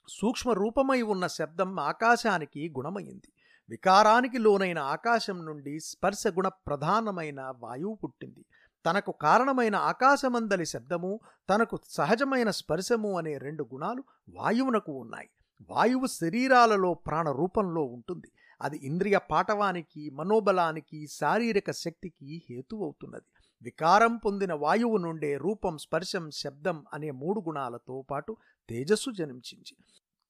సూక్ష్మ 0.09 0.53
రూపమై 0.53 1.03
ఉన్న 1.03 1.27
శబ్దం 1.27 1.81
ఆకాశానికి 1.81 2.69
గుణమైంది. 2.69 3.34
వికారానికి 3.69 4.39
లోనైన 4.39 4.79
ఆకాశం 4.79 5.45
నుండి 5.45 5.81
స్పర్శ 5.81 6.27
గుణ 6.29 6.49
ప్రధానమైన 6.49 7.41
వాయువు 7.61 7.95
పుట్టింది. 7.95 8.45
తనకు 8.85 9.13
కారణమైన 9.13 9.77
ఆకాశమందలి 9.77 10.67
శబ్దము 10.67 11.21
తనకు 11.51 11.81
సహజమైన 11.89 12.51
స్పర్శము 12.51 13.19
అనే 13.19 13.39
రెండు 13.39 13.69
గుణాలు 13.75 14.05
వాయువునకు 14.29 14.93
ఉన్నాయి. 14.93 15.31
వాయువు 15.71 16.07
శరీరాలలో 16.07 16.95
ప్రాణ 16.95 17.31
రూపంలో 17.31 17.83
ఉంటుంది. 17.83 18.29
అది 18.61 18.77
ఇంద్రియ 18.77 19.19
పాటవానికి 19.31 20.11
మనోబలానికి 20.11 21.07
శారీరక 21.07 21.71
శక్తికి 21.71 22.43
హేతువవుతున్నది 22.51 23.29
వికారం 23.63 24.17
పొందిన 24.17 24.53
వాయువు 24.55 24.97
నుండే 24.97 25.37
రూపం 25.37 25.79
స్పర్శం 25.79 26.31
శబ్దం 26.31 26.85
అనే 26.93 27.11
మూడు 27.11 27.41
గుణాలతో 27.41 28.03
పాటు 28.11 28.37
తేజస్సు 28.69 29.11
జనించింది 29.11 29.77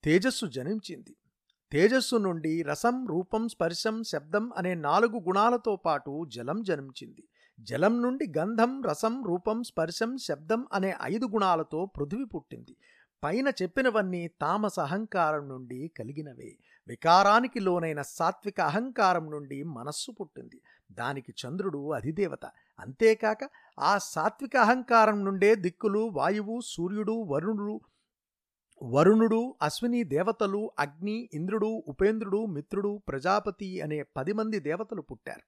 తేజస్సు 0.04 0.46
జనించింది 0.46 1.16
తేజస్సు 1.74 2.16
నుండి 2.16 2.62
రసం 2.62 3.06
రూపం 3.06 3.48
స్పర్శం 3.48 4.02
శబ్దం 4.02 4.52
అనే 4.56 4.74
నాలుగు 4.74 5.16
గుణాలతో 5.16 5.76
పాటు 5.76 6.24
జలం 6.28 6.62
జన్మించింది. 6.62 7.28
జలం 7.60 8.02
నుండి 8.02 8.32
గంధం 8.38 8.82
రసం 8.82 9.24
రూపం 9.24 9.62
స్పర్శం 9.62 10.16
శబ్దం 10.16 10.66
అనే 10.72 10.94
ఐదు 11.02 11.26
గుణాలతో 11.26 11.86
పృథివి 11.86 12.24
పుట్టింది. 12.24 12.76
పైన 13.24 13.48
చెప్పినవన్నీ 13.48 14.28
తామస 14.28 14.80
అహంకారం 14.80 15.48
నుండి 15.48 15.90
కలిగినవే. 15.98 16.58
వికారానికి 16.88 17.60
లోనైన 17.60 18.02
సాత్విక 18.02 18.60
అహంకారం 18.60 19.30
నుండి 19.30 19.62
మనస్సు 19.62 20.12
పుట్టింది. 20.12 20.60
దానికి 20.92 21.34
చంద్రుడు 21.46 21.92
అధిదేవత. 21.92 22.46
అంతేకాక 22.80 23.48
ఆ 23.80 23.98
సాత్విక 23.98 24.56
అహంకారం 24.56 25.24
నుండే 25.24 25.54
దిక్కులు 25.54 25.98
వాయువు 25.98 26.60
సూర్యుడు 26.64 27.12
వరుణుడు 27.12 27.80
వరుణుడు 28.82 29.54
అశ్విని 29.62 30.04
దేవతలు 30.04 30.70
అగ్ని 30.78 31.28
ఇంద్రుడు 31.34 31.82
ఉపేంద్రుడు 31.88 32.46
మిత్రుడు 32.46 33.00
ప్రజాపతి 33.08 33.80
అనే 33.80 34.02
పది 34.16 34.32
మంది 34.32 34.58
దేవతలు 34.60 35.02
పుట్టారు. 35.02 35.44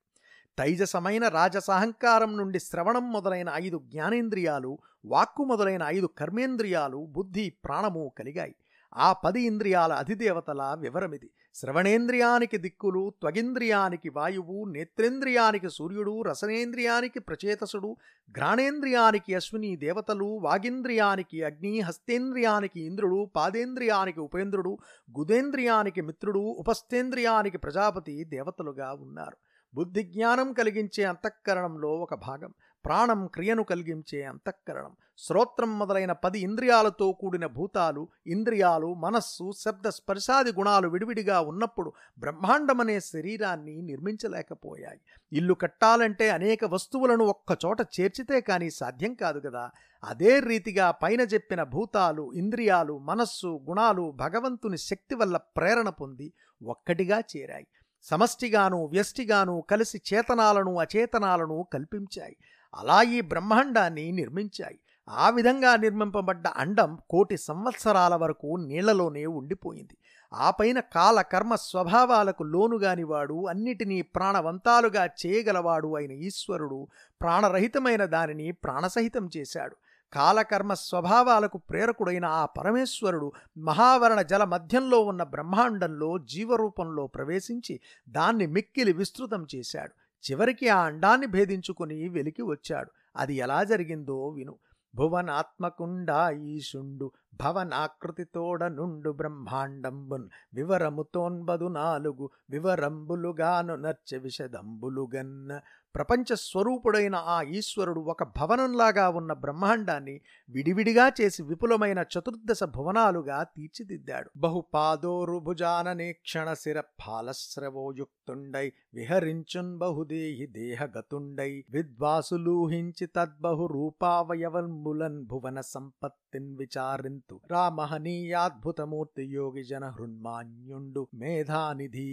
తైజసమైన 0.58 1.28
రాజసహంకారం 1.28 2.36
నుండి 2.36 2.58
శ్రవణం 2.60 3.12
మొదలైన 3.12 3.50
ఐదు 3.54 3.82
జ్ఞానేంద్రియాలు 3.84 4.78
వాక్కు 5.04 5.44
మొదలైన 5.44 5.82
ఐదు 5.86 6.06
కర్మేంద్రియాలు 6.06 7.06
బుద్ధి 7.08 7.50
ప్రాణము 7.64 8.12
కలిగాయి. 8.18 8.54
ఆ 8.96 9.12
పది 9.12 9.40
ఇంద్రియాల 9.42 9.92
అధిదేవతల 9.92 10.76
వివరమిది. 10.80 11.30
శ్రవణేంద్రియానికి 11.60 12.58
దిక్కులు 12.58 13.12
త్వగింద్రియానికి 13.20 14.08
వాయువు 14.08 14.64
నేత్రేంద్రియానికి 14.64 15.68
సూర్యుడు 15.70 16.22
రసనేంద్రియానికి 16.22 17.18
ప్రచేతసుడు 17.18 17.96
ఘ్రాణేంద్రియానికి 18.30 19.34
అశ్విని 19.34 19.76
దేవతలు 19.76 20.24
వాగింద్రియానికి 20.24 21.42
అగ్ని 21.42 21.80
హస్తేంద్రియానికి 21.80 22.80
ఇంద్రుడు 22.80 23.30
పాదేంద్రియానికి 23.36 24.20
ఉపేంద్రుడు 24.20 24.78
గుదేంద్రియానికి 25.18 26.00
మిత్రుడు 26.00 26.38
ఉపస్థేంద్రియానికి 26.38 27.58
ప్రజాపతి 27.58 28.24
దేవతలుగా 28.24 28.92
ఉన్నారు. 28.92 29.36
బుద్ధి 29.74 30.02
జ్ఞానం 30.02 30.52
కలిగించే 30.52 31.04
అంతఃకరణంలో 31.04 31.88
ఒక 31.88 32.14
భాగం. 32.14 32.52
ప్రాణం 32.86 33.26
క్రియను 33.26 33.62
కలిగించే 33.62 34.22
అంతఃకరణం. 34.22 34.90
శ్రోత్రం 35.18 35.78
మొదలైన 35.78 36.12
పది 36.12 36.40
ఇంద్రియాలతో 36.40 37.12
కూడిన 37.12 37.46
భూతాలు 37.46 38.08
ఇంద్రియాలు 38.26 38.94
మనస్సు 38.94 39.52
శబ్ద 39.58 39.88
స్పర్శాది 39.88 40.52
గుణాలు 40.52 40.88
విడివిడిగా 40.88 41.40
ఉన్నప్పుడు 41.40 41.92
బ్రహ్మాండమనే 42.18 43.00
శరీరాన్ని 43.00 43.82
నిర్మించలేకపోయాయి. 43.82 45.00
ఇల్లు 45.32 45.54
కట్టాలంటే 45.54 46.30
అనేక 46.30 46.64
వస్తువులను 46.64 47.24
ఒక్కచోట 47.24 47.80
చేర్చితే 47.80 48.40
కానీ 48.40 48.70
సాధ్యం 48.70 49.14
కాదు 49.14 49.40
కదా 49.40 49.70
అదే 50.04 50.40
రీతిగా 50.40 50.90
పైన 50.90 51.20
చెప్పిన 51.20 51.62
భూతాలు 51.62 52.32
ఇంద్రియాలు 52.32 52.98
మనస్సు 52.98 53.60
గుణాలు 53.68 54.10
భగవంతుని 54.16 54.78
శక్తి 54.78 55.14
వల్ల 55.14 55.36
ప్రేరణ 55.36 55.88
పొంది 55.88 56.32
ఒక్కటిగా 56.62 57.18
చేరాయి. 57.18 57.66
సమష్టిగాను 58.02 58.84
వ్యష్టిగాను 58.84 59.64
కలిసి 59.70 60.02
చేతనాలను 60.14 60.78
అచేతనాలను 60.78 61.66
కల్పించాయి. 61.72 62.36
అలా 62.74 63.02
ఈ 63.02 63.20
బ్రహ్మాండాన్ని 63.20 64.12
నిర్మించాయి. 64.12 64.78
ఆ 65.08 65.30
విధంగా 65.30 65.76
నిర్మింపబడ్డ 65.76 66.48
అండం 66.48 66.98
కోటి 67.10 67.36
సంవత్సరాల 67.36 68.14
వరకు 68.14 68.56
నీళ్ళలోనే 68.56 69.26
ఉండిపోయింది. 69.26 69.96
ఆ 70.32 70.50
పైన 70.50 70.80
కాల 70.80 71.20
కర్మ 71.20 71.54
స్వభావాలకు 71.54 72.42
లోనుగానివాడు 72.42 73.46
అన్నిటినీ 73.46 74.02
ప్రాణవంతాలుగా 74.02 75.04
చేయగలవాడు 75.04 75.96
అయిన 75.96 76.12
ఈశ్వరుడు 76.12 76.88
ప్రాణరహితమైన 77.20 78.04
దానిని 78.04 78.52
ప్రాణసహితం 78.52 79.30
చేశాడు. 79.36 79.76
కాలకర్మ 80.12 80.74
స్వభావాలకు 80.74 81.58
ప్రేరకుడైన 81.58 82.24
ఆ 82.24 82.46
పరమేశ్వరుడు 82.46 83.32
మహావరణ 83.58 84.22
జల 84.22 84.44
మధ్యంలో 84.44 85.00
ఉన్న 85.00 85.22
బ్రహ్మాండంలో 85.22 86.18
జీవరూపంలో 86.18 87.06
ప్రవేశించి 87.06 87.80
దాన్ని 88.08 88.46
మిక్కిలి 88.46 88.92
విస్తృతం 88.92 89.46
చేశాడు. 89.54 90.05
చివరికి 90.30 90.68
ఆ 90.68 90.80
అండాన్ని 90.82 91.26
భేదించుకుని 91.26 92.08
వెలికి 92.08 92.42
వచ్చాడు. 92.42 92.90
అది 93.16 93.34
ఎలా 93.34 93.64
జరిగిందో 93.64 94.28
విను. 94.28 94.56
భువనాత్మకుండా 94.94 96.30
ఈశుండు 96.30 97.12
భవనాకృతితోడ 97.40 98.64
నుండు 98.64 99.10
బ్రహ్మాండంబున్ 99.10 100.28
వివరముతోన్బదు 100.54 101.64
నాలుగు 101.64 102.30
వివరంబులుగాను 102.50 103.76
నర్చ 103.76 104.16
విషదంబులుగన్న 104.16 105.60
ప్రపంచ 105.96 106.34
స్వరూపుడైన 106.34 107.14
ఆ 107.14 107.42
ఈశ్వరుడు 107.42 108.00
ఒక 108.00 108.22
భవనంలాగా 108.22 109.08
ఉన్న 109.08 109.32
బ్రహ్మాండాన్ని 109.32 110.20
విడివిడిగా 110.50 111.12
చేసి 111.20 111.42
విపులమైన 111.42 111.98
చతుర్దశ 111.98 112.64
భువనాలుగా 112.64 113.42
తీర్చిదిద్దాడు. 113.42 114.30
బహుపాదోరు 114.36 115.38
భుజాననే 115.38 116.16
శిర 116.54 116.82
ఫాలశ్రవోయుక్తుండై 117.06 118.72
విహరించున్ 118.94 119.78
బహుదేహి 119.78 120.46
దేహగతుండై 120.46 121.64
విద్వాసులూహించి 121.70 123.06
తద్బహు 123.06 123.66
రూపావయవన్ములన్ 123.66 125.24
భువన 125.24 125.60
సంపత్తిన్ 125.60 126.58
విచారింతు. 126.58 127.40
రామహనీయాద్భుతమూర్తి 127.50 129.24
యోగి 129.24 129.64
జన 129.64 129.88
హృన్మాన్యుండు 129.88 131.08
మేధానిధి. 131.14 132.10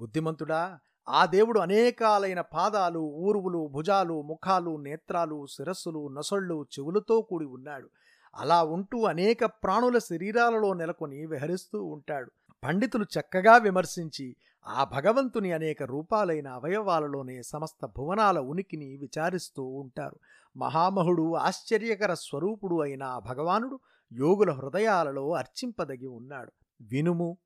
బుద్ధిమంతుడా 0.00 0.78
ఆ 1.08 1.26
దేవుడు 1.26 1.60
అనేకాలైన 1.60 2.40
పాదాలు 2.40 2.98
ఊరువులు 2.98 3.68
భుజాలు 3.72 4.22
ముఖాలు 4.22 4.76
నేత్రాలు 4.76 5.46
శిరస్సులు 5.46 6.08
నొసళ్ళు 6.08 6.66
చెవులతో 6.78 7.22
కూడి 7.22 7.44
ఉన్నాడు. 7.44 7.88
అలా 8.34 8.64
ఉంటూ 8.64 9.04
అనేక 9.04 9.44
ప్రాణుల 9.44 9.98
శరీరాలలో 9.98 10.72
నెలకొని 10.72 11.26
విహరిస్తూ 11.26 11.84
ఉంటాడు. 11.84 12.30
పండితులు 12.64 13.04
చక్కగా 13.04 13.56
విమర్శించి 13.56 14.36
ఆ 14.66 14.84
భగవంతుని 14.84 15.52
అనేక 15.52 15.82
రూపాలైన 15.82 16.48
అవయవాలలోనే 16.48 17.42
సమస్త 17.42 17.86
భువనాల 17.86 18.38
ఉనికిని 18.38 18.96
విచారిస్తూ 18.96 19.64
ఉంటారు. 19.64 20.16
మహామహుడు 20.56 21.36
ఆశ్చర్యకర 21.36 22.14
స్వరూపుడు 22.14 22.82
అయిన 22.82 23.02
ఆ 23.02 23.18
భగవానుడు 23.18 23.80
యోగుల 24.12 24.50
హృదయాలలో 24.50 25.32
అర్చింపదగి 25.32 26.06
ఉన్నాడు. 26.06 26.52
వినుము 26.80 27.36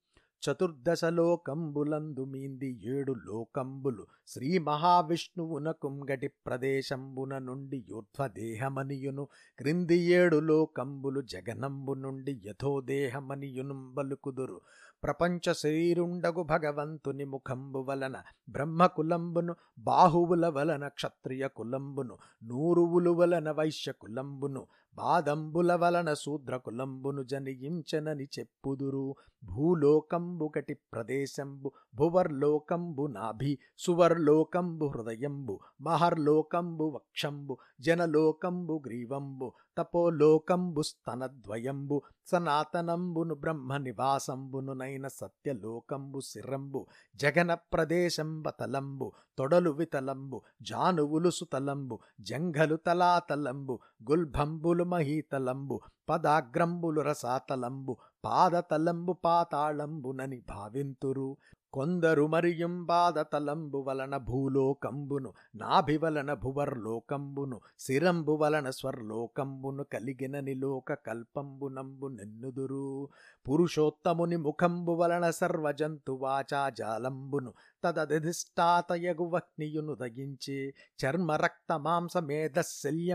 చతుర్దశలోకంబులందు 0.42 2.24
మీంది 2.24 2.80
ఏడు 2.84 3.14
లోకంబులు. 3.26 4.06
శ్రీ 4.26 4.58
మహావిష్ణువునకుంగటి 4.58 6.28
ప్రదేశంబున 6.28 7.38
నుండి 7.38 7.86
యూర్ధ్వదేహమనియును 7.88 9.28
క్రింది 9.58 9.98
ఏడు 9.98 10.36
లోకంబులు 10.36 11.20
జగనంబు 11.20 11.92
నుండి 11.94 12.42
యథోదేహమనియును 12.46 13.90
బలుకుదురు. 13.94 14.60
ప్రపంచ 15.02 15.52
శరీరుండగు 15.52 16.42
భగవంతుని 16.42 17.24
ముఖంబు 17.24 17.78
వలన 17.78 18.16
బ్రహ్మకులంబును 18.50 19.54
బాహువుల 19.78 20.46
వలన 20.46 20.88
క్షత్రియ 20.88 21.48
కులంబును 21.48 22.16
నూరువులు 22.44 23.10
వలన 23.10 23.50
వైశ్య 23.50 23.92
కులంబును 23.92 24.66
బాదంబుల 24.96 25.74
వలన 25.74 26.14
శూద్రకులంబును 26.14 27.22
జనియించనని 27.22 28.28
చెప్పుదురు. 28.38 29.14
భూలోకంబుకటి 29.44 30.74
ప్రదేశంబు 30.74 31.72
భువర్లోకంబు 31.94 33.06
నాభి 33.06 33.58
సువర్లోకంబు 33.78 34.86
హృదయంబు 34.86 35.60
మహర్లోకంబు 35.80 36.84
వక్షంబు 36.84 37.56
జనలోకంబు 37.80 38.82
గ్రీవంబు 38.86 39.52
తపోలోకంబు 39.78 40.82
స్తనద్వయంబు 40.82 42.02
సనాతనంబును 42.26 43.34
బ్రహ్మ 43.34 43.76
నివాసంబును 43.76 44.72
నైన 44.72 45.08
సత్యలోకంబు 45.08 46.20
శిరంబు 46.20 46.86
జగన 47.16 47.54
ప్రదేశంబతలంబు 47.54 49.12
తొడలు 49.38 49.70
వితలంబు 49.70 50.42
జానువులు 50.62 51.30
సుతలంబు 51.30 51.98
జంఘలు 52.20 52.76
తలాతలంబు 52.76 53.78
గుల్భంబులు 54.10 54.84
మహీతలంబు 54.84 55.80
పదాగ్రంబులు 56.08 57.00
రసాతలంబు 57.00 57.96
పాదతలంబు 58.24 59.12
పాతాళంబునని 59.12 60.40
భావింతురు. 60.48 61.36
కొందరు 61.78 62.26
మరియుం 62.26 62.84
బాధతలంబు 62.84 63.78
వలన 63.78 64.16
భూలోకంబును 64.16 65.32
నాభి 65.56 65.96
వలన 65.96 66.32
భువర్లోకంబును 66.32 67.60
శిరంబు 67.78 68.32
వలన 68.32 68.70
స్వర్లోకంబును 68.70 69.82
కలిగిన 69.82 70.40
నిలోక 70.40 70.94
కల్పంబునంబు 70.94 72.06
నెన్నుదురు. 72.06 73.08
పురుషోత్తముని 73.48 74.36
ముఖంబు 74.36 74.92
వలన 74.92 75.30
సర్వజంతు 75.30 76.12
వాచాజాలంబును 76.12 77.52
తదధిష్టాతయగు 77.84 79.24
వహ్నియును 79.24 79.94
దగించే 79.94 80.74
చర్మ 80.98 81.36
మాంస 81.76 82.16
మేధశల్య 82.16 83.14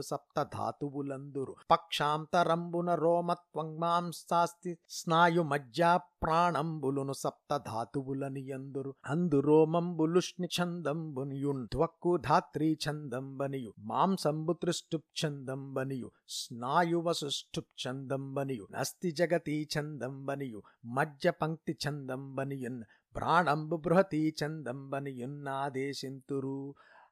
సప్త 0.00 0.42
ధాతువులందురు 0.42 1.56
పక్షాంతరంబున 1.70 2.94
రోమత్వం 2.94 3.76
మాంసాస్తి 3.76 4.78
స్నాయు 4.88 5.42
మజ్జా 5.42 6.00
ప్రాణంబులును 6.22 7.12
సప్త 7.18 7.50
ధాతువులని 7.68 8.44
ఎందురు? 8.50 8.90
అందు 9.06 9.40
రోమంబులుష్ణి 9.40 10.48
ఛందంబునియున్ 10.56 11.62
త్వక్కు 11.74 12.12
ధాత్రి 12.26 12.68
ఛందంబనియు 12.84 13.70
మాంసంబు 13.90 14.54
త్రిష్టుప్ 14.62 15.06
ఛందంబనియు 15.20 16.08
స్నాయువసుష్ఠుప్ 16.38 17.70
ఛందంబనియు 17.82 18.64
నస్తి 18.76 19.10
జగతి 19.20 19.56
ఛందంబనియు 19.74 20.60
మజ్జ 20.96 21.32
పంక్తి 21.40 21.74
ఛందంబనియున్ 21.84 22.80
ప్రాణంబు 23.14 23.78
బృహతి 23.78 24.22
ఛందంబనియున్నాదేశింతురు 24.40 26.58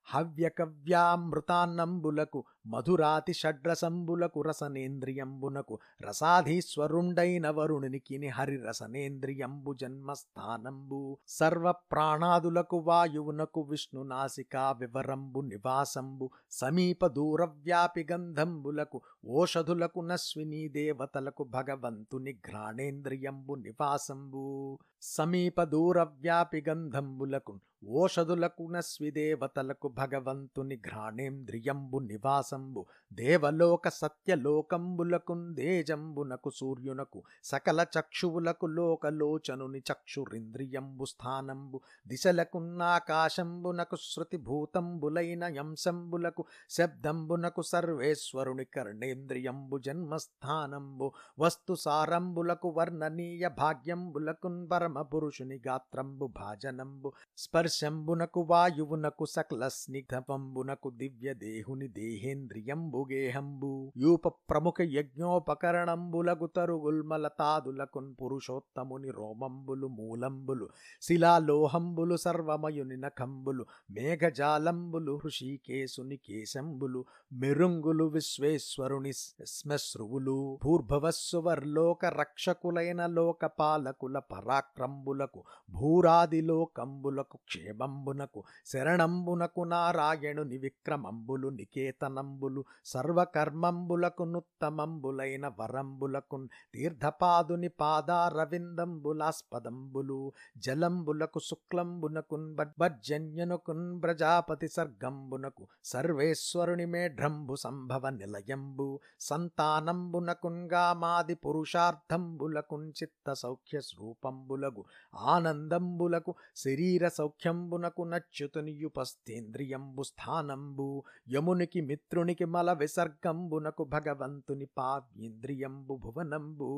హవ్యకవ్యామృతాన్నంబులకు 0.08 2.44
మధురాతి 2.66 3.32
షడ్రసంబులకు 3.32 4.40
రసనేంద్రియంబునకు 4.40 5.78
రసాధీశ్వరుండైన 6.04 7.50
వరుణునికిని 7.50 8.28
హరిరసనేంద్రియంబు 8.28 9.74
జన్మస్థానంబు 9.74 11.18
సర్వ 11.28 11.72
ప్రాణాదులకు 11.92 12.82
వాయువునకు 12.86 13.60
విష్ణునాసికా 13.68 14.72
వివరంబు 14.72 15.42
నివాసంబు 15.42 16.30
సమీప 16.52 17.06
దూరవ్యాపి 17.16 18.04
గంధంబులకు 18.12 19.00
ఓషధులకు 19.28 20.00
నస్వినీ 20.00 20.68
దేవతలకు 20.68 21.44
భగవంతుని 21.44 22.32
ఘ్రాణేంద్రియంబు 22.32 23.54
నివాసంబు. 23.54 24.78
సమీప 25.02 25.62
దూరవ్యాపి 25.62 26.64
గంధంబులకు 26.68 27.60
ఓషధులకు 27.88 28.68
నస్విదేవతలకు 28.70 29.88
భగవంతుని 29.88 30.76
ఘ్రాణేంద్రియంబు 30.76 31.98
నివాసంబు. 31.98 32.86
దేవలోక 33.12 33.88
సత్యలోకంబులకు 33.88 35.34
దేజంబునకు 35.50 36.50
సూర్యునకు 36.50 37.22
సకల 37.44 37.86
చక్షువులకు 37.98 38.66
లోకలోచనుని 38.66 39.78
చక్షురింద్రియంబు 39.78 41.04
స్థానంబు. 41.04 41.80
దిశలకున్నాకాశంబునకు 42.08 43.96
శృతిభూతంబులైన 43.96 45.44
యంశంబులకు 45.44 46.44
శబ్దంబునకు 46.70 47.62
సర్వేశ్వరుని 47.62 48.64
కర్ణే 48.64 49.15
కర్ణేంద్రియంబు 49.18 49.76
జన్మస్థానంబు 49.84 51.06
వస్తు 51.38 51.74
సారంబులకు 51.82 52.68
వర్ణనీయ 52.76 53.44
భాగ్యంబులకున్ 53.58 54.58
పరమ 54.70 55.02
పురుషుని 55.10 55.58
గాత్రంబు 55.66 56.26
భాజనంబు 56.36 57.08
స్పర్శంబునకు 57.38 58.40
వాయువునకు 58.50 59.26
సకల 59.28 59.62
స్నిగ్ధపంబునకు 59.76 60.90
దివ్య 60.96 61.34
దేహుని 61.40 61.88
దేహేంద్రియంబు 61.96 63.02
గేహంబు 63.10 63.72
యూప 63.96 64.22
ప్రముఖ 64.50 64.78
యజ్ఞోపకరణంబులగు 64.96 66.48
తరుగుల్మలతాదులకున్ 66.56 68.10
పురుషోత్తముని 68.20 69.12
రోమంబులు 69.12 69.90
మూలంబులు 69.96 70.68
శిలాలోహంబులు 71.02 72.18
సర్వమయుని 72.18 72.98
నఖంబులు 72.98 73.64
మేఘజాలంబులు 73.96 75.14
హృషికేశుని 75.18 76.18
కేశంబులు 76.26 77.02
మెరుంగులు 77.36 78.04
విశ్వేశ్వరుని 78.16 79.05
శ్మశ్రువులు 79.48 80.58
భూర్భవస్సువర్లోక 80.62 82.04
రక్షకులైన 82.16 83.06
లోకపాలకుల 83.16 84.20
పరాక్రంబులకు 84.30 85.44
భూరాదిలోకంబులకు 85.76 87.38
క్షేమంబునకు 87.46 88.44
శరణంబునకు 88.66 89.64
నారాయణుని 89.64 90.58
విక్రమంబులు 90.58 91.48
నికేతనంబులు 91.56 92.64
సర్వకర్మంబులకు 92.86 94.26
నుత్తమంబులైన 94.26 95.46
వరంబులకు 95.58 96.48
తీర్థపాదుని 96.74 97.70
పాదారవిందంబులాస్పదంబులు 97.78 100.32
జలంబులకు 100.62 101.40
శుక్లంబునకున్ 101.46 102.46
బర్జన్యనుకున్ 102.80 104.02
ప్రజాపతి 104.02 104.68
సర్గంబునకు 104.68 105.68
సర్వేశ్వరుని 105.84 106.86
మేఢ్రంభు 106.86 107.56
సంభవ 107.64 108.10
నిలయంబు 108.18 108.85
సంతానంబునకున్ 109.20 110.62
గామాది 110.68 111.34
పురుషార్థంబులకున్ 111.34 112.88
చిత్త 112.90 113.32
సౌఖ్య 113.34 113.80
స్వరూపంబులగు 113.80 114.82
ఆనందంబులకు 115.14 116.34
శరీర 116.56 117.08
సౌఖ్యంబునకు 117.08 118.04
నచ్యుతునియుపస్థేంద్రియంబు 118.04 120.02
స్థానంబు 120.02 120.88
యమునికి 121.32 121.80
మిత్రునికి 121.80 122.44
మల 122.46 122.72
విసర్గంబునకు 122.72 123.84
భగవంతుని 123.84 124.68
పావ్యేంద్రియంబు 124.76 125.96
భువనంబు 125.96 126.70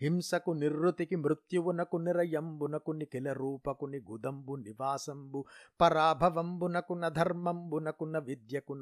హింసకు 0.00 0.52
నిర్వృతికి 0.52 1.16
మృత్యువునకు 1.16 1.98
నిరయంబునకు 1.98 2.92
నిఖిల 2.92 3.28
రూపకుని 3.32 4.00
గుదంబు 4.10 4.54
నివాసంబు 4.56 5.42
పరాభవంబునకు 5.80 6.94
ధర్మంబునకు 7.10 8.06
విద్యకు 8.20 8.74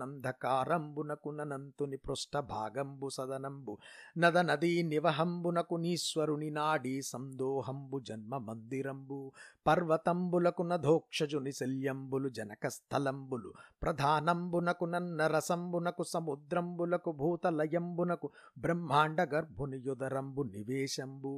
పృష్ఠభాగ 2.05 2.67
సాగంబు 2.68 3.09
సదనంబు 3.11 3.72
నద 4.16 4.38
నదీ 4.46 4.70
నివహంబునకు 4.88 5.76
నీశ్వరుని 5.76 6.48
నాడీ 6.50 6.92
సందోహంబు 7.09 7.98
జన్మ 8.07 8.38
మందిరంబు 8.38 9.18
పర్వతంబులకు 9.66 10.64
నధోక్షజుని 10.64 11.52
శల్యంబులు 11.52 12.31
జనక 12.31 12.68
స్థలంబులు 12.68 13.50
ప్రధానంబునకు 13.83 14.88
నన్నరసంబునకు 14.88 16.07
సముద్రంబులకు 16.12 17.12
భూతలయంబునకు 17.20 18.31
బ్రహ్మాండ 18.57 19.20
గర్భుని 19.33 19.81
యుదరంబు 19.87 20.44
నివేశంబు 20.50 21.35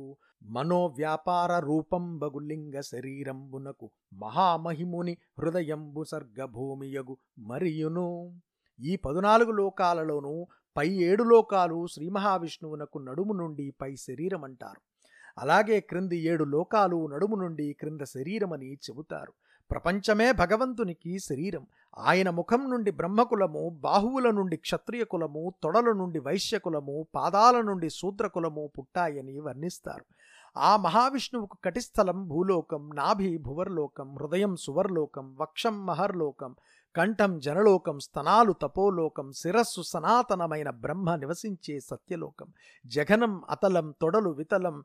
మనోవ్యాపార 0.50 1.52
రూపంబగు 1.64 2.40
లింగ 2.44 2.76
శరీరంబునకు 2.90 3.86
మహామహిముని 4.20 5.16
హృదయంబు 5.40 6.04
సర్గభూమియగు 6.12 7.16
మరియును 7.48 8.08
ఈ 8.80 8.92
పదునాలుగు 9.04 9.52
లోకాలలోనూ 9.52 10.32
పై 10.76 10.88
ఏడు 10.88 11.24
లోకాలు 11.24 11.86
శ్రీ 11.86 12.08
మహావిష్ణువునకు 12.08 12.98
నడుము 12.98 13.32
నుండి 13.32 13.74
పై 13.80 13.96
శరీరం 13.96 14.44
అంటారు. 14.44 14.80
అలాగే 15.38 15.80
క్రింది 15.80 16.18
ఏడు 16.18 16.44
లోకాలు 16.44 17.06
నడుము 17.06 17.36
నుండి 17.36 17.72
క్రింద 17.72 18.00
శరీరమని 18.00 18.74
చెబుతారు. 18.74 19.32
ప్రపంచమే 19.70 20.32
భగవంతునికి 20.32 21.18
శరీరం. 21.18 21.66
ఆయన 21.98 22.30
ముఖం 22.30 22.70
నుండి 22.70 22.90
బ్రహ్మకులము 22.90 23.68
బాహువుల 23.80 24.30
నుండి 24.30 24.56
క్షత్రియ 24.56 25.04
కులము 25.04 25.54
తొడల 25.62 25.92
నుండి 25.92 26.18
వైశ్యకులము 26.18 27.06
పాదాల 27.14 27.60
నుండి 27.60 27.90
శూద్రకులము 27.90 28.70
పుట్టాయని 28.78 29.40
వర్ణిస్తారు. 29.40 30.04
ఆ 30.56 30.76
మహావిష్ణువుకు 30.76 31.58
కటిస్థలం 31.64 32.28
భూలోకం 32.28 32.90
నాభి 32.94 33.38
భువర్లోకం 33.38 34.16
హృదయం 34.20 34.56
సువర్లోకం 34.56 35.36
వక్షం 35.40 35.86
మహర్లోకం 35.86 36.54
కంఠం 36.96 37.38
జనలోకం 37.38 37.98
స్తనాలు 37.98 38.52
తపోలోకం 38.52 39.32
శిరస్సు 39.32 39.82
సనాతనమైన 39.82 40.70
బ్రహ్మ 40.70 41.14
నివసించే 41.14 41.80
సత్యలోకం. 41.80 42.46
జఘనం 42.86 43.42
అతలం 43.50 43.94
తొడలు 44.00 44.30
వితలం 44.30 44.84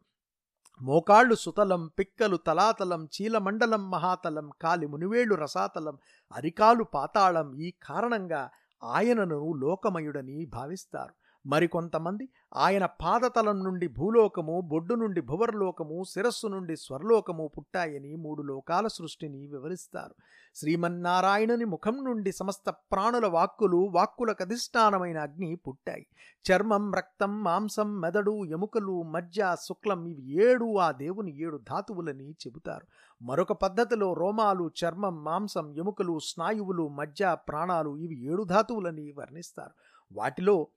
మోకాళ్ళు 0.82 1.36
సుతలం 1.36 1.88
పిక్కలు 1.88 2.38
తలాతలం 2.38 3.06
చీలమండలం 3.06 3.92
మహాతలం 3.92 4.50
కాలి 4.62 4.88
మునివేళ్ళు 4.88 5.36
రసాతలం 5.36 5.98
అరికాలు 6.34 6.84
పాతాళం 6.84 7.56
ఈ 7.56 7.74
కారణంగా 7.84 8.50
ఆయనను 8.84 9.54
లోకమయుడని 9.54 10.46
భావిస్తారు. 10.46 11.14
మరికొంతమంది 11.46 12.30
ఆయన 12.56 12.86
పాదతలం 12.86 13.64
నుండి 13.64 13.88
భూలోకము 13.88 14.62
బొడ్డు 14.62 14.96
నుండి 14.96 15.22
భువర్లోకము 15.22 16.04
శిరస్సు 16.10 16.48
నుండి 16.48 16.76
స్వర్లోకము 16.76 17.52
పుట్టాయని 17.58 18.16
మూడు 18.16 18.42
లోకాల 18.42 18.88
సృష్టిని 18.88 19.48
వివరిస్తారు. 19.48 20.16
శ్రీమన్నారాయణుని 20.56 21.66
ముఖం 21.66 22.06
నుండి 22.06 22.32
సమస్త 22.32 22.70
ప్రాణుల 22.70 23.26
వాక్కులు 23.26 23.88
వాక్కులకు 23.92 24.44
అధిష్టానమైన 24.44 25.20
అగ్ని 25.20 25.56
పుట్టాయి. 25.56 26.06
చర్మం 26.52 26.94
రక్తం 26.94 27.44
మాంసం 27.44 28.02
మెదడు 28.02 28.46
ఎముకలు 28.46 29.02
మజ్జ 29.02 29.40
శుక్లం 29.62 30.06
ఇవి 30.06 30.30
ఏడు 30.30 30.78
ఆ 30.78 30.92
దేవుని 30.92 31.42
ఏడు 31.42 31.58
ధాతువులని 31.58 32.32
చెబుతారు. 32.32 32.88
మరొక 33.26 33.52
పద్ధతిలో 33.52 34.14
రోమాలు 34.14 34.72
చర్మం 34.86 35.24
మాంసం 35.24 35.76
ఎముకలు 35.78 36.20
స్నాయువులు 36.20 36.88
మజ్జ 36.88 37.24
ప్రాణాలు 37.24 37.98
ఇవి 37.98 38.24
ఏడు 38.24 38.44
ధాతువులని 38.44 39.12
వర్ణిస్తారు. 39.12 39.72
వాటిలో 40.12 40.68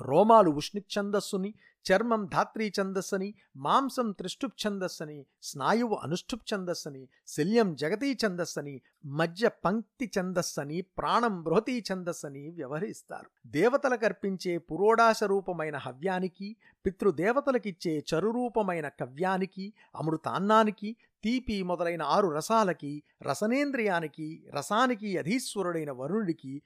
రోమాలు 0.00 0.50
ఉష్ణిక్ 0.50 0.98
ఛందస్సుని 0.98 1.54
చర్మం 1.86 2.26
ధాత్రీ 2.26 2.72
ఛందస్సని 2.80 3.34
మాంసం 3.56 4.12
త్రిష్టుప్ 4.12 4.66
ఛందస్సని 4.66 5.26
స్నాయువు 5.42 5.94
అనుష్ఠుప్ 5.94 6.54
ఛందస్సని 6.54 7.08
శల్యం 7.28 7.74
జగతీ 7.74 8.14
ఛందస్సని 8.14 8.80
మధ్య 9.04 9.48
పంక్తి 9.64 10.10
ఛందస్సని 10.18 10.80
ప్రాణం 10.98 11.42
బృహతీ 11.42 11.84
ఛందస్సని 11.92 12.48
వ్యవహరిస్తారు. 12.48 13.30
దేవతలకర్పించే 13.46 14.58
పురోడాశ 14.58 15.24
రూపమైన 15.24 15.76
హవ్యానికి 15.76 16.56
పితృదేవతలకిచ్చే 16.86 18.04
చరురూపమైన 18.14 18.88
కవ్యానికి 18.88 19.72
అమృతాన్నానికి 19.94 20.96
తీపి 21.24 21.62
మొదలైన 21.62 22.02
ఆరు 22.02 22.28
రసాలకి 22.28 23.02
రసనేంద్రియానికి 23.22 24.44
రసానికి 24.54 25.18
అధీశ్వరుడైన 25.18 25.90
వరుణుడికి 25.90 26.62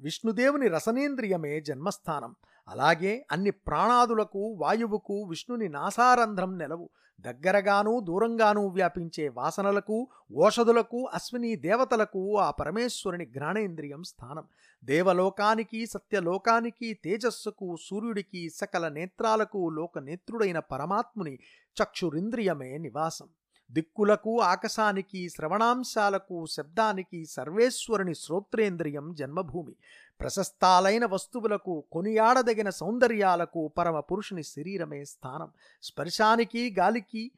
విష్ణుదేవుని 0.00 0.68
రసనేంద్రియమే 0.68 1.60
జన్మస్థానం. 1.60 2.34
అలాగే 2.68 3.26
అన్ని 3.32 3.50
ప్రాణాదులకు 3.50 4.56
వాయువుకు 4.58 5.22
విష్ణుని 5.22 5.68
నాసారంధ్రం 5.68 6.58
నెలవు. 6.58 6.90
దగ్గరగానూ 7.20 8.00
దూరంగానూ 8.00 8.66
వ్యాపించే 8.66 9.28
వాసనలకు 9.28 10.08
ఓషధులకు 10.32 11.06
అశ్విని 11.06 11.56
దేవతలకు 11.56 12.38
ఆ 12.38 12.50
పరమేశ్వరుని 12.50 13.26
ఘ్రాణేంద్రియం 13.26 14.02
స్థానం. 14.02 14.44
దేవలోకానికి 14.84 15.86
సత్యలోకానికి 15.86 16.94
తేజస్సుకు 16.94 17.76
సూర్యుడికి 17.82 18.50
సకల 18.50 18.88
నేత్రాలకు 18.88 19.70
లోకనేత్రుడైన 19.70 20.58
పరమాత్ముని 20.58 21.38
చక్షురింద్రియమే 21.82 22.78
నివాసం. 22.78 23.28
దిక్కులకు 23.70 24.40
ఆకాశానికి 24.40 25.28
శ్రవణాంశాలకు 25.28 26.46
శబ్దానికి 26.46 27.26
సర్వేశ్వరుని 27.26 28.14
శ్రోత్రేంద్రియం 28.14 29.14
జన్మభూమి. 29.14 29.74
ప్రశస్తాలైన 30.20 31.06
వస్తువులకు 31.06 31.84
కొనియాడదగిన 31.92 32.70
సౌందర్యాలకు 32.70 33.70
పరమ 33.78 34.00
పురుషుని 34.00 34.42
శరీరమే 34.42 35.04
స్థానం. 35.04 35.50
స్పర్శానికి 35.82 36.74
గాలికి 36.78 37.30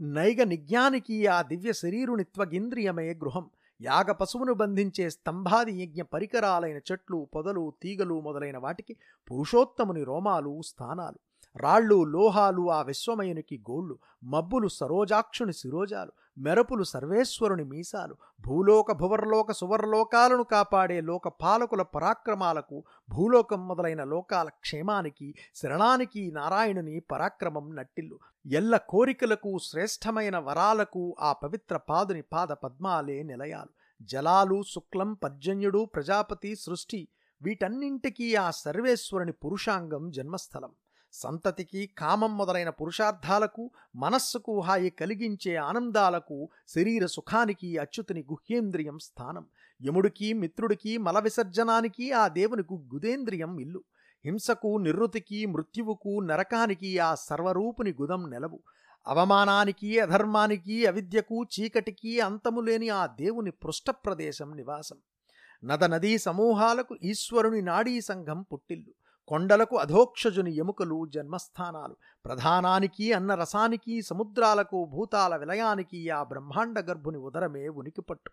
నైగ 0.00 0.44
నిజ్ఞానికి 0.44 1.26
ఆ 1.26 1.42
దివ్య 1.42 1.72
శరీరుని 1.72 2.24
త్వగింద్రియమే 2.24 3.14
గృహం. 3.14 3.50
యాగ 3.82 4.12
పశువును 4.12 4.54
బంధించే 4.54 5.10
స్తంభాది 5.10 5.72
యజ్ఞ 5.72 6.02
పరికరాలైన 6.02 6.76
చెట్లు 6.76 7.28
పొదలు 7.34 7.72
తీగలు 7.82 8.20
మొదలైన 8.20 8.58
వాటికి 8.58 8.96
పురుషోత్తముని 9.30 10.04
రోమాలు 10.04 10.62
స్థానాలు. 10.62 11.25
రాళ్ళు 11.56 12.04
లోహాలు 12.04 12.70
ఆ 12.70 12.82
విశ్వమయునికి 12.82 13.58
గోళ్ళు 13.70 13.98
మబ్బులు 14.24 14.68
సరోజాక్షుని 14.68 15.52
శిరోజాలు 15.52 16.12
మెరపులు 16.38 16.82
సర్వేశ్వరుని 16.82 17.64
మీసాలు 17.64 18.16
భూలోక 18.40 18.92
భువర్లోక 18.92 19.52
సువర్లోకాలను 19.52 20.42
కాపాడే 20.42 21.00
లోక 21.00 21.28
పాలకుల 21.28 21.82
పరాక్రమాలకు 21.82 22.84
భూలోకం 23.08 23.68
మొదలైన 23.68 24.04
లోకాల 24.04 24.48
క్షేమానికి 24.48 25.34
శరణానికి 25.54 26.30
నారాయణుని 26.30 27.00
పరాక్రమం 27.00 27.74
నట్టిల్లు. 27.74 28.18
ఎల్ల 28.46 28.76
కోరికలకు 28.76 29.58
శ్రేష్టమైన 29.62 30.38
వరాలకు 30.38 31.16
ఆ 31.20 31.32
పవిత్ర 31.32 31.76
పాదుని 31.76 32.22
పాద 32.22 32.48
పద్మాలే 32.48 33.22
నిలయాలు. 33.22 33.72
జలాలు 34.02 34.62
శుక్లం 34.62 35.14
పర్జన్యుడు 35.14 35.84
ప్రజాపతి 35.84 36.56
సృష్టి 36.56 37.08
వీటన్నింటికీ 37.42 38.34
ఆ 38.34 38.50
సర్వేశ్వరుని 38.50 39.32
పురుషాంగం 39.32 40.10
జన్మస్థలం. 40.10 40.70
సంతతికి 41.22 41.86
కామం 41.98 42.38
మొదలైన 42.38 42.68
పురుషార్థాలకు 42.68 43.70
మనస్సుకు 43.96 44.60
హాయి 44.60 44.90
కలిగించే 44.90 45.56
ఆనందాలకు 45.56 46.48
శరీర 46.68 47.06
సుఖానికి 47.06 47.78
అచ్యుతుని 47.78 48.20
గుహ్యేంద్రియం 48.20 48.98
స్థానం. 48.98 49.46
యముడికి 49.86 50.32
మిత్రుడికి 50.32 50.98
మల 50.98 51.18
విసర్జనానికి 51.18 52.12
ఆ 52.12 52.28
దేవునికి 52.28 52.74
గుదేంద్రియం 52.74 53.58
ఇల్లు. 53.58 53.84
హింసకు 54.24 54.76
నిర్వృతికి 54.76 55.46
మృత్యువుకు 55.46 56.20
నరకానికి 56.20 56.98
ఆ 56.98 57.14
సర్వరూపుని 57.14 57.94
గుదం 58.00 58.30
నెలవు. 58.30 58.60
అవమానానికి 59.06 59.98
అధర్మానికి 59.98 60.86
అవిద్యకు 60.86 61.44
చీకటికి 61.44 62.20
అంతములేని 62.20 62.88
ఆ 62.88 63.06
దేవుని 63.06 63.50
పృష్ఠప్రదేశం 63.50 64.56
నివాసం. 64.56 64.96
నద 65.64 65.84
నదీ 65.84 66.18
సమూహాలకు 66.18 66.96
ఈశ్వరుని 67.02 67.62
నాడీ 67.62 68.00
సంఘం 68.00 68.42
పుట్టిల్లు. 68.42 68.92
కొండలకు 69.28 69.76
అధోక్షజుని 69.76 70.56
ఎముకలు 70.56 71.06
జన్మస్థానాలు. 71.06 71.96
ప్రధానానికి 72.24 73.12
అన్న 73.12 73.34
రసానికి 73.34 74.02
సముద్రాలకు 74.02 74.84
భూతాల 74.84 75.36
విలయానికి 75.36 76.10
ఆ 76.10 76.22
బ్రహ్మాండ 76.22 76.78
గర్భుని 76.78 77.18
ఉదరమే 77.18 77.68
ఉనికిపట్టు. 77.68 78.30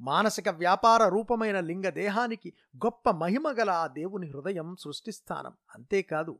మానసిక 0.00 0.48
వ్యాపార 0.48 1.08
రూపమైన 1.08 1.60
లింగ 1.60 1.88
దేహానికి 1.88 2.52
గొప్ప 2.76 3.10
మహిమగల 3.10 3.70
ఆ 3.70 3.86
దేవుని 3.86 4.30
హృదయం 4.30 4.76
సృష్టిస్థానం. 4.80 5.52
అంతేకాదు 5.74 6.38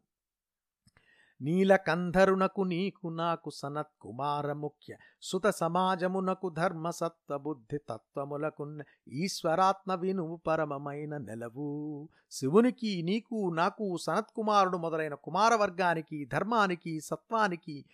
నీలకంధరునకు 1.42 2.60
నీకు 2.60 3.08
నాకు 3.08 3.50
సనత్ 3.50 4.00
కుమార 4.00 4.52
ముఖ్య 4.52 4.96
సుత 5.22 5.46
సమాజమునకు 5.46 6.48
ధర్మ 6.48 6.90
సత్వ 6.90 7.38
బుద్ధి 7.38 7.78
తత్వములకున్న 7.78 8.82
ఈశ్వరాత్మ 9.08 9.94
వినువు 9.94 10.36
పరమమైన 10.36 11.16
నెలవు. 11.16 12.08
శివునికి 12.30 13.02
నీకు 13.02 13.52
నాకు 13.54 13.96
సనత్కుమారుడు 13.96 14.76
మొదలైన 14.76 15.14
కుమారవర్గానికి 15.14 16.24
ధర్మానికి 16.24 17.00
సత్వానికి 17.00 17.84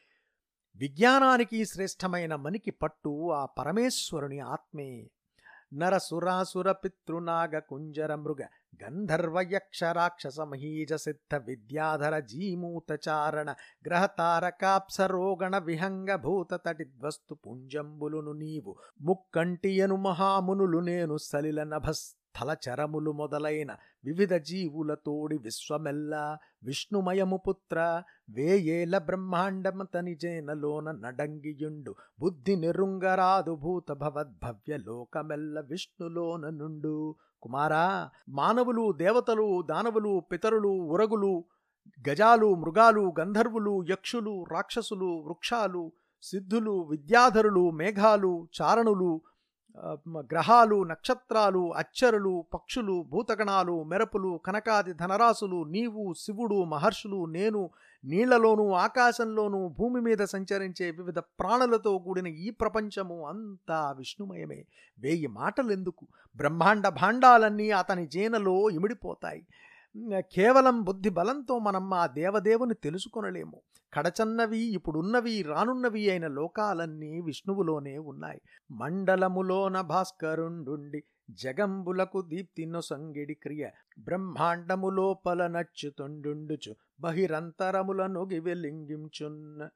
విజ్ఞానానికి 0.77 1.65
శ్రేష్టమైన 1.65 2.35
మనికి 2.35 2.71
పట్టు 2.71 3.33
ఆ 3.33 3.47
పరమేశ్వరుని 3.47 4.39
ఆత్మే. 4.39 5.11
నరసురాసుర 5.75 6.73
పితృనాగ 6.73 7.59
కుంజర 7.59 8.15
మృగ 8.15 8.43
గంధర్వ 8.81 9.37
యక్ష 9.53 9.85
మహీజ 10.45 10.95
సిద్ధ 10.97 11.35
విద్యాధర 11.47 12.15
జీమూతచారణ 12.31 13.51
గ్రహతారకాప్సరోగణ 13.87 15.57
విహంగ 15.65 16.17
భూత 16.17 16.55
తటిద్వస్తు 16.67 17.35
పుంజంబులును 17.45 18.35
నీవు 18.35 18.75
ముక్కంటియను 19.01 19.97
మహామునులు 19.97 20.81
నేను 20.81 21.17
సలిల 21.23 21.63
నభస్థలచరములు 21.65 23.13
మొదలైన 23.13 23.71
వివిధ 24.05 24.35
జీవులతోడి 24.43 25.37
విశ్వమెల్లా 25.39 26.25
విష్ణుమయము 26.65 27.39
పుత్ర 27.47 27.79
వేయేల 28.31 28.99
బ్రహ్మాండమ 28.99 29.83
తనిజేనలోన 29.93 30.91
నడంగియుండు 31.01 31.93
బుద్ధి 32.21 32.57
నిరుంగరాదు 32.57 33.55
భూత 33.57 33.93
భవద్భవ్య 33.99 34.77
లోకమెల్ల 34.87 35.61
విష్ణులోన 35.67 36.51
నుండు 36.51 36.97
కుమారా 37.47 37.85
మానవులు 38.31 38.85
దేవతలు 38.97 39.45
దానవులు 39.63 40.13
పితరులు 40.31 40.71
ఉరగులు 40.89 41.33
గజాలు 41.99 42.49
మృగాలు 42.55 43.05
గంధర్వులు 43.21 43.75
యక్షులు 43.91 44.33
రాక్షసులు 44.51 45.11
వృక్షాలు 45.27 45.83
సిద్ధులు 46.23 46.75
విద్యాధరులు 46.91 47.65
మేఘాలు 47.71 48.33
చారణులు 48.57 49.11
గ్రహాలు 50.19 50.85
నక్షత్రాలు 50.85 51.73
అచ్చరులు 51.73 52.45
పక్షులు 52.55 53.05
భూతగణాలు 53.09 53.83
మెరపులు 53.83 54.41
కనకాది 54.47 54.93
ధనరాశులు 54.93 55.65
నీవు 55.65 56.15
శివుడు 56.19 56.65
మహర్షులు 56.65 57.25
నేను 57.25 57.71
నీళ్ళలోనూ 58.05 58.73
ఆకాశంలోనూ 58.73 59.69
భూమి 59.69 60.01
మీద 60.01 60.19
సంచరించే 60.19 60.91
వివిధ 60.91 61.19
ప్రాణులతో 61.19 61.99
కూడిన 61.99 62.27
ఈ 62.27 62.51
ప్రపంచము 62.51 63.29
అంతా 63.29 63.93
విష్ణుమయమే. 63.93 64.65
వేయి 64.99 65.27
మాటలెందుకు? 65.27 66.07
బ్రహ్మాండ 66.37 66.89
భాండాలన్నీ 66.89 67.71
అతని 67.71 68.07
జేనలో 68.07 68.71
ఇమిడిపోతాయి. 68.71 69.47
కేవలం 70.21 70.83
బుద్ధి 70.83 71.09
బలంతో 71.09 71.59
మనం 71.59 71.95
ఆ 71.95 72.07
దేవదేవుని 72.07 72.75
తెలుసుకొనలేము. 72.75 73.63
కడచన్నవి 73.93 74.61
ఇప్పుడున్నవి 74.69 75.43
రానున్నవి 75.43 76.11
అయిన 76.11 76.27
లోకాలన్నీ 76.27 77.21
విష్ణువులోనే 77.21 77.99
ఉన్నాయి. 77.99 78.41
మండలములోన 78.71 79.81
భాస్కరుండుండి 79.81 81.01
జగంబులకు 81.31 82.23
దీప్తిను 82.23 82.81
సంగిడి 82.81 83.35
క్రియ 83.35 83.71
బ్రహ్మాండములోపల 83.99 85.47
నచ్చుతుండుండుచు 85.47 86.75
బహిరంతరములను 87.01 88.21
గివెలింగించున్న 88.21 89.69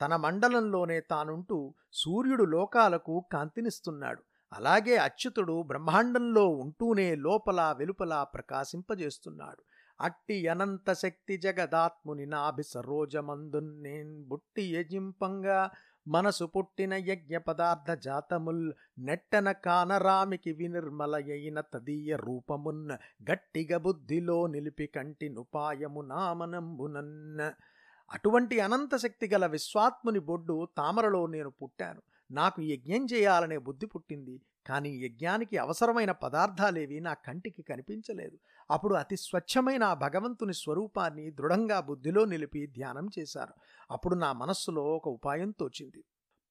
తన 0.00 0.16
మండలంలోనే 0.16 1.00
తానుంటూ 1.00 1.74
సూర్యుడు 1.92 2.44
లోకాలకు 2.44 3.24
కాంతినిస్తున్నాడు. 3.32 4.22
అలాగే 4.52 4.96
అచ్యుతుడు 4.96 5.62
బ్రహ్మాండంలో 5.62 6.48
ఉంటూనే 6.48 7.14
లోపల 7.14 7.74
వెలుపల 7.78 8.22
ప్రకాశింపజేస్తున్నాడు. 8.34 9.62
అట్టి 10.00 10.48
అనంత 10.48 10.92
శక్తి 10.92 11.36
జగదాత్ముని 11.36 12.26
నాభి 12.26 12.62
సరోజమందున్నేన్ 12.62 14.24
బుట్టి 14.24 14.74
యజింపంగా 14.74 15.70
మనసు 16.08 16.44
పుట్టిన 16.44 16.94
యజ్ఞ 16.94 17.36
పదార్థ 17.38 17.90
జాతముల్ 17.92 18.72
నెట్టన 18.98 19.52
కానరామికి 19.52 20.52
వినిర్మలయైన 20.52 21.60
తదీయ 21.60 22.16
రూపమున్న 22.16 22.98
గట్టిగ 23.30 23.76
బుద్ధిలో 23.76 24.46
నిలిపి 24.46 24.86
కంటి 24.86 25.28
నుపాయము 25.28 26.02
నామనంబునన్న 26.02 27.52
అటువంటి 28.10 28.60
అనంత 28.60 28.96
శక్తి 28.96 29.28
గల 29.28 29.46
విశ్వాత్ముని 29.46 30.18
బొడ్డు 30.18 30.68
తామరలో 30.76 31.26
నేను 31.26 31.50
పుట్టాను. 31.50 32.02
నాకు 32.30 32.62
యజ్ఞం 32.62 33.06
చేయాలనే 33.12 33.58
బుద్ధి 33.58 33.86
పుట్టింది 33.86 34.42
కానీ 34.66 34.98
యజ్ఞానికి 34.98 35.56
అవసరమైన 35.56 36.12
పదార్థాలేవి 36.12 37.00
నా 37.00 37.14
కంటికి 37.14 37.62
కనిపించలేదు. 37.62 38.38
అప్పుడు 38.70 38.94
అతి 38.94 39.16
స్వచ్ఛమైన 39.16 39.84
ఆ 39.84 39.94
భగవంతుని 39.94 40.54
స్వరూపాన్ని 40.54 41.30
దృఢంగా 41.30 41.80
బుద్ధిలో 41.80 42.24
నిలిపి 42.24 42.66
ధ్యానం 42.66 43.08
చేశారు. 43.18 43.54
అప్పుడు 43.90 44.14
నా 44.14 44.32
మనస్సులో 44.32 44.82
ఒక 44.82 45.08
ఉపాయం 45.08 45.50
తోచింది. 45.50 46.04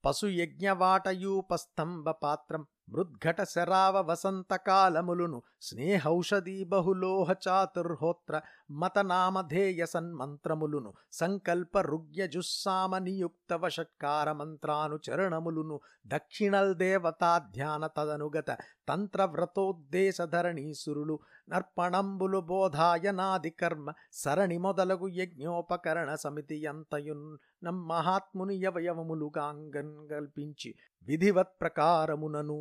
పశుయజ్ఞవాటయూపస్తంభ 0.06 2.10
పాత్రం 2.10 2.68
మృద్ఘట 2.90 3.44
శరావ 3.44 4.12
వసంతకాలములును 4.12 5.42
స్నేహౌషధీ 5.62 6.64
బహులోహ 6.64 7.36
చాతుర్హోత్ర 7.48 8.42
మతనామధేయ 8.70 9.86
సన్మంత్రములును 9.86 10.94
సంకల్ప 11.14 11.78
రుగ్యజుస్సామ 11.88 12.98
నియుక్త 12.98 13.60
వషట్కార 13.62 14.34
మంత్రానుచరణములును 14.34 15.80
దక్షిణల్ 16.06 16.76
దేవతా 16.76 17.52
ధ్యాన 17.54 17.90
తదనుగత 17.98 18.58
తంత్రవ్రతోద్దేశధరణీసురులు 18.90 21.20
నర్పణంబులు 21.48 22.44
బోధాయనాది 22.48 23.54
కర్మ 23.58 23.94
సరణి 24.16 24.60
మొదలగు 24.60 25.08
యజ్ఞోపకరణ 25.18 26.16
సమితి 26.16 26.66
ఎంతయున్ 26.66 26.90
అంతయున్ 26.90 27.38
నమ్మహాత్ముని 27.64 28.64
యవయవములుగాంగన్ 28.64 30.10
కల్పించి 30.10 30.76
విధివత్ 31.08 31.54
ప్రకారమునను 31.62 32.58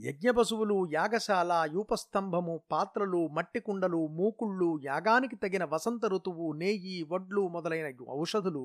యజ్ఞపశువులు 0.00 0.76
యాగశాల 0.92 1.52
యూపస్తంభము 1.72 2.54
పాత్రలు 2.70 3.20
మట్టి 3.32 3.60
కుండలు 3.60 4.00
మూకుళ్ళు 4.10 4.68
యాగానికి 4.84 5.36
తగిన 5.36 5.64
వసంత 5.64 6.06
ఋతువు 6.06 6.46
నేయి 6.52 6.96
వడ్లు 7.10 7.42
మొదలైన 7.48 7.88
ఔషధులు 8.10 8.64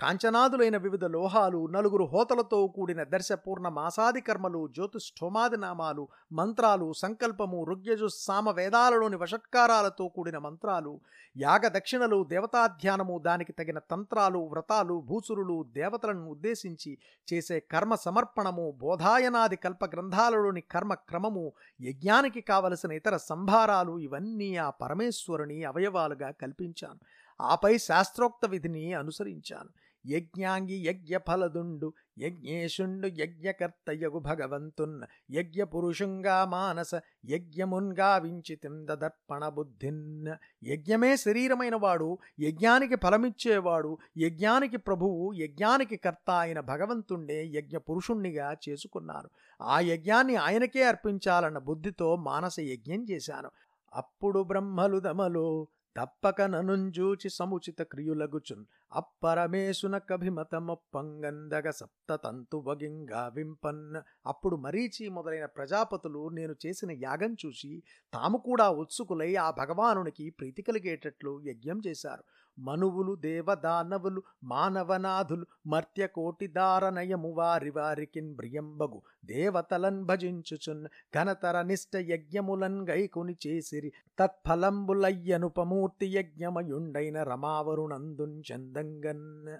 కాంచనాదులైన 0.00 0.76
వివిధ 0.76 1.04
లోహాలు 1.04 1.66
నలుగురు 1.66 2.04
హోతలతో 2.04 2.66
కూడిన 2.66 3.02
దర్శపూర్ణ 3.02 3.68
మాసాది 3.68 4.20
కర్మలు 4.20 4.68
జ్యోతిష్ఠోమాది 4.68 5.56
నామాలు 5.56 6.08
మంత్రాలు 6.32 6.92
సంకల్పము 6.92 7.64
రుగ్యజు 7.64 8.08
సామ 8.10 8.50
వేదాలలోని 8.50 9.16
వషట్కారాలతో 9.16 10.08
కూడిన 10.08 10.38
మంత్రాలు 10.38 11.00
యాగ 11.36 11.68
దక్షిణలు 11.68 12.24
దేవతాధ్యానము 12.24 13.18
దానికి 13.18 13.52
తగిన 13.52 13.78
తంత్రాలు 13.78 14.38
వ్రతాలు 14.38 15.00
భూసురులు 15.00 15.66
దేవతలను 15.72 16.30
ఉద్దేశించి 16.30 16.98
చేసే 17.32 17.60
కర్మ 17.60 17.94
సమర్పణము 17.94 18.74
బోధాయనాది 18.80 19.56
కల్ప 19.56 19.84
గ్రంథాలలోని 19.84 20.60
కర్మ 20.60 20.94
క్రమము 20.94 21.52
యజ్ఞానికి 21.80 22.40
కావలసిన 22.40 22.92
ఇతర 22.92 23.16
సంభారాలు 23.16 23.98
ఇవన్నీ 23.98 24.56
ఆ 24.56 24.70
పరమేశ్వరుని 24.70 25.64
అవయవాలుగా 25.64 26.30
కల్పించాను. 26.30 27.00
ఆపై 27.40 27.78
శాస్త్రోక్త 27.78 28.46
విధిని 28.46 28.94
అనుసరించాను. 28.94 29.70
యజ్ఞాంగి 30.06 30.74
యజ్ఞఫలదుండు 30.74 31.92
యజ్ఞేశుండు 32.18 33.06
యజ్ఞకర్తయగు 33.06 34.18
భగవంతున్న 34.18 35.06
యజ్ఞపురుషుంగా 35.30 36.44
మానస 36.44 36.90
యజ్ఞమున్గా 37.24 38.16
వించితిందర్పణ 38.16 39.48
బుద్ధిన్న. 39.48 40.36
యజ్ఞమే 40.64 41.16
శరీరమైన 41.16 41.74
వాడు 41.74 42.18
యజ్ఞానికి 42.40 42.96
ఫలమిచ్చేవాడు 42.96 43.98
యజ్ఞానికి 44.18 44.76
ప్రభువు 44.76 45.32
యజ్ఞానికి 45.32 45.96
కర్త 45.96 46.30
అయిన 46.30 46.60
భగవంతుండే 46.60 47.46
యజ్ఞ 47.46 47.76
పురుషుణ్ణిగా 47.76 48.56
చేసుకున్నారు 48.68 49.30
ఆ 49.62 49.80
యజ్ఞాన్ని 49.80 50.36
ఆయనకే 50.36 50.82
అర్పించాలన్న 50.82 51.58
బుద్ధితో 51.58 52.16
మానస 52.16 52.60
యజ్ఞం 52.60 53.06
చేశాను. 53.10 53.50
అప్పుడు 53.94 54.42
బ్రహ్మలు 54.42 54.98
దమలో 54.98 55.68
తప్పక 55.96 56.40
ననుంజూచి 56.42 57.28
సముచిత 57.30 57.82
క్రియులగుచున్ 57.82 58.62
అప్పరమేశున 58.92 59.98
కభిమతమొప్పంగందగ 60.10 61.70
సప్తతంతు 61.70 62.58
వగింగా 62.66 63.22
వింపన్న 63.28 64.02
అప్పుడు 64.26 64.56
మరీచి 64.56 65.08
మొదలైన 65.08 65.46
ప్రజాపతులు 65.56 66.28
నేను 66.28 66.54
చేసిన 66.66 66.90
యాగం 67.02 67.34
చూసి 67.34 67.72
తాము 68.12 68.38
కూడా 68.38 68.70
ఉత్సుకులై 68.82 69.30
ఆ 69.36 69.48
భగవానునికి 69.50 70.30
ప్రీతి 70.30 70.62
కలిగేటట్లు 70.62 71.40
యజ్ఞం 71.44 71.80
చేశారు. 71.86 72.24
మనువులు 72.60 73.14
దేవదానవులు 73.14 74.22
మానవనాథులు 74.44 75.46
మర్త్యకోటిదారనయము 75.66 77.32
వారి 77.32 77.70
వారికిన్ 77.70 78.34
బ్రియంబగు. 78.34 79.02
దేవతలన్ 79.24 80.04
భజించుచున్ 80.04 80.86
ఘనతర 81.14 81.62
నిష్ట 81.62 81.96
యజ్ఞములన్ 81.96 82.88
గైకుని 82.88 83.36
చేసిరి. 83.46 83.92
తత్ఫలంబులయ్యనుపమూర్తి 84.18 86.06
యజ్ఞమయుండైన 86.06 87.22
రమావరుణందున్ 87.22 88.42
చందంగన్ 88.52 89.56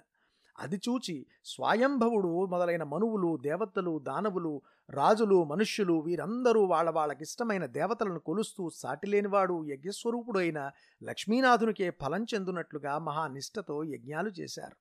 అది 0.61 0.75
చూచి 0.75 1.25
స్వయంభవుడు 1.45 2.45
మొదలైన 2.45 2.83
మనువులు 2.83 3.37
దేవతలు 3.37 3.99
దానవులు 3.99 4.61
రాజులు 4.89 5.43
మనుష్యులు 5.43 5.93
వీరందరూ 5.93 6.65
వాళ్ళ 6.65 6.89
వాళ్ళకిష్టమైన 6.89 7.65
దేవతలను 7.65 8.19
కొలుస్తూ 8.19 8.69
సాటిలేనివాడు 8.69 9.65
యజ్ఞస్వరూపుడైన 9.65 10.71
లక్ష్మీనాథునికే 11.03 11.89
ఫలం 11.89 12.25
చెందునట్లుగా 12.33 12.97
మహానిష్టతో 12.97 13.83
యజ్ఞాలు 13.83 14.29
చేశారు. 14.29 14.75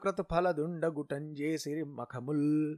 గుటంజేసిరి 0.86 1.84
మఖముల్ 1.84 2.76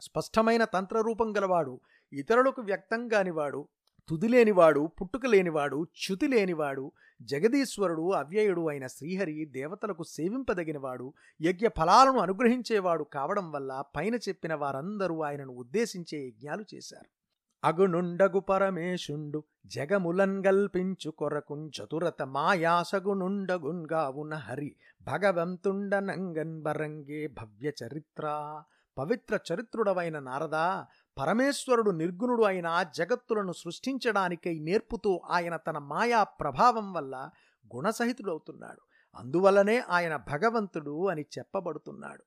స్పష్టమైన 0.00 0.64
తంత్రరూపం 0.64 1.36
గలవాడు 1.36 1.80
ఇతరులకు 2.12 2.62
వ్యక్తం 2.62 3.08
కానివాడు 3.08 3.68
తుదిలేనివాడు 4.08 4.86
పుట్టుక 4.86 5.26
లేనివాడు 5.26 5.84
చ్యుతి 5.84 6.28
లేనివాడు 6.28 6.92
జగదీశ్వరుడు 7.22 8.12
అవ్యయుడు 8.12 8.68
అయిన 8.68 8.86
శ్రీహరి 8.86 9.44
దేవతలకు 9.44 10.02
సేవింపదగినవాడు 10.02 11.14
యజ్ఞ 11.40 11.68
ఫలాలను 11.68 12.18
అనుగ్రహించేవాడు 12.18 13.04
కావడం 13.04 13.52
వల్ల 13.52 13.84
పైన 13.96 14.14
చెప్పిన 14.14 14.54
వారందరూ 14.54 15.22
ఆయనను 15.22 15.52
ఉద్దేశించే 15.52 16.26
యజ్ఞాలు 16.26 16.64
చేశారు. 16.74 17.08
అగునుండగు 17.64 18.40
పరమేశుండు 18.40 19.44
జగములన్ 19.66 20.46
గల్పించు 20.46 21.10
కొరకున్ 21.10 21.68
చతురత 21.68 22.22
మాయాసగునుండగున్గావున 22.22 24.34
హరి 24.34 24.76
భగవంతుండనంగన్ 25.02 26.62
బరంగే 26.62 27.26
భవ్య 27.26 27.72
చరిత్ర. 27.84 28.62
పవిత్ర 28.98 29.38
చరిత్రుడవైన 29.52 30.18
నారదా 30.18 30.86
పరమేశ్వరుడు 31.18 31.90
నిర్గుణుడు 31.90 32.42
అయిన 32.42 32.86
జగత్తులను 32.96 33.52
సృష్టించడానికై 33.52 34.58
నేర్పుతూ 34.58 35.20
ఆయన 35.30 35.56
తన 35.56 35.78
మాయా 35.78 36.24
ప్రభావం 36.24 36.92
వల్ల 36.92 37.30
గుణసహితుడవుతున్నాడు. 37.76 38.80
అందువలనే 39.16 39.78
ఆయన 39.78 40.16
భగవంతుడు 40.16 41.08
అని 41.08 41.24
చెప్పబడుతున్నాడు. 41.38 42.24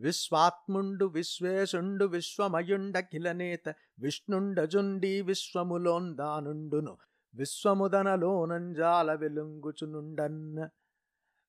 విశ్వాత్ముండు 0.00 1.04
విశ్వేశుండు 1.04 2.04
విశ్వమయుండఖిలనేత 2.04 3.74
విష్ణుండజుండి 3.98 5.22
విశ్వములోందానుండును. 5.22 6.96
విశ్వముదనలోనంజాల 7.34 9.14
వెలుంగుచునుండన్న 9.14 10.68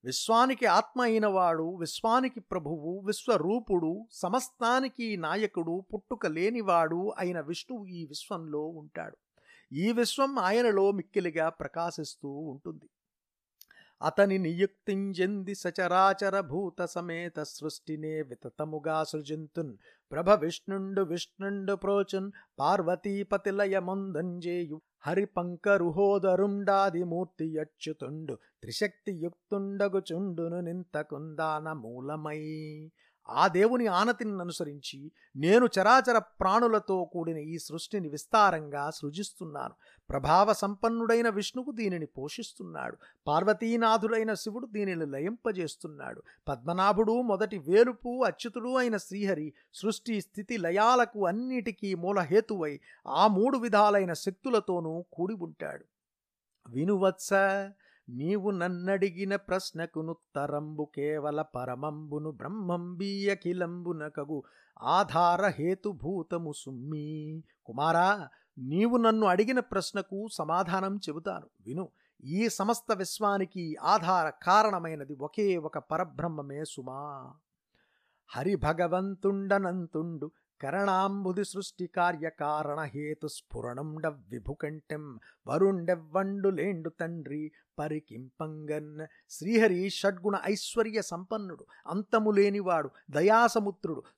విశ్వానికి 0.05 0.65
ఆత్మ 0.65 1.01
అయినవాడు 1.01 1.75
విశ్వానికి 1.75 2.39
ప్రభువు 2.39 3.03
విశ్వరూపుడు 3.05 4.07
సమస్తానికి 4.11 5.17
నాయకుడు 5.17 5.85
పుట్టుక 5.93 6.27
లేనివాడు 6.27 7.13
అయిన 7.17 7.39
విష్ణువు 7.39 7.85
ఈ 7.85 8.05
విశ్వంలో 8.05 8.65
ఉంటాడు. 8.65 9.17
ఈ 9.73 9.91
విశ్వం 9.91 10.39
ఆయనలో 10.39 10.91
మిక్కిలిగా 10.91 11.49
ప్రకాశిస్తూ 11.49 12.29
ఉంటుంది. 12.29 12.89
అతని 14.03 14.37
నియుక్తింజెంది 14.37 15.55
సచరాచర 15.55 16.39
భూత 16.39 16.85
సమేత 16.85 17.43
సృష్టినే 17.43 18.21
వితతముగా 18.21 19.03
సృజింతున్. 19.03 19.77
ప్రభ 20.11 20.29
విష్ణుండు 20.29 21.01
విష్ణుండు 21.01 21.73
ప్రోచున్ 21.73 22.31
పార్వతీపతిలయముందంజేయు 22.59 24.81
హరి 25.07 25.27
మూర్తి 27.03 27.59
అచ్యుతుండు 27.59 28.35
త్రిశక్తియుక్తుండగుచుండును 28.35 30.61
నింతకుందాన 30.61 31.73
మూలమై. 31.73 32.91
ఆ 33.29 33.47
దేవుని 33.47 33.87
ఆనతిని 33.87 34.41
అనుసరించి 34.41 35.11
నేను 35.35 35.65
చరాచర 35.65 36.17
ప్రాణులతో 36.17 37.05
కూడిన 37.05 37.37
ఈ 37.37 37.57
సృష్టిని 37.57 38.09
విస్తారంగా 38.09 38.89
సృజిస్తున్నాను. 38.89 39.73
ప్రభావ 40.09 40.53
సంపన్నుడైన 40.53 41.29
విష్ణువు 41.29 41.71
దీనిని 41.71 42.05
పోషిస్తున్నాడు. 42.05 42.97
పార్వతీనాథుడైన 43.27 44.33
శివుడు 44.33 44.65
దీనిని 44.65 45.05
లయింపజేస్తున్నాడు. 45.05 46.23
పద్మనాభుడు 46.47 47.21
మొదటి 47.21 47.57
వేలుపు 47.57 48.23
అచ్యుతుడు 48.23 48.77
అయిన 48.77 48.97
శ్రీహరి 48.97 49.53
సృష్టి 49.73 50.21
స్థితి 50.21 50.57
లయాలకు 50.57 51.27
అన్నిటికీ 51.27 51.95
మూలహేతువై 51.95 52.79
ఆ 53.07 53.27
మూడు 53.27 53.57
విధాలైన 53.57 54.13
శక్తులతోనూ 54.13 55.05
కూడి 55.13 55.33
ఉంటాడు. 55.33 55.85
వినువత్స 56.67 57.29
నీవు 58.09 58.51
నన్నడిగిన 58.51 59.35
ప్రశ్నకునుత్తరంబు 59.35 60.89
కేవల 60.95 61.41
పరమంబును 61.41 62.31
బ్రహ్మంబీయఖిలంబునకగు 62.31 64.43
ఆధారహేతుభూతము 64.81 66.53
సుమ్మి. 66.57 67.43
కుమారా 67.65 68.29
నీవు 68.57 68.97
నన్ను 68.97 69.27
అడిగిన 69.27 69.59
ప్రశ్నకు 69.59 70.27
సమాధానం 70.31 70.97
చెబుతాను. 70.97 71.47
విను 71.65 71.89
ఈ 72.23 72.49
సమస్త 72.49 72.93
విశ్వానికి 72.93 73.75
ఆధార 73.75 74.31
కారణమైనది 74.43 75.15
ఒకే 75.15 75.57
ఒక 75.57 75.77
పరబ్రహ్మమే 75.77 76.65
సుమా. 76.65 77.33
హరిభగవంతుండనంతుండు 78.27 80.31
కరణాంబుది 80.63 81.45
సృష్టి 81.45 81.87
కార్యకారణ 81.87 82.79
హేతు 82.79 83.27
స్ఫురణండ 83.27 84.07
విభుకంఠం 84.07 85.19
వరుండెవ్వండులేండు 85.47 86.89
తండ్రి 86.89 87.51
పరికింపంగన్. 87.79 89.05
శ్రీహరి 89.29 89.89
షడ్గుణ 89.89 90.39
ఐశ్వర్య 90.45 91.01
సంపన్నుడు 91.01 91.65
అంతము 91.87 92.31
లేనివాడు 92.31 92.91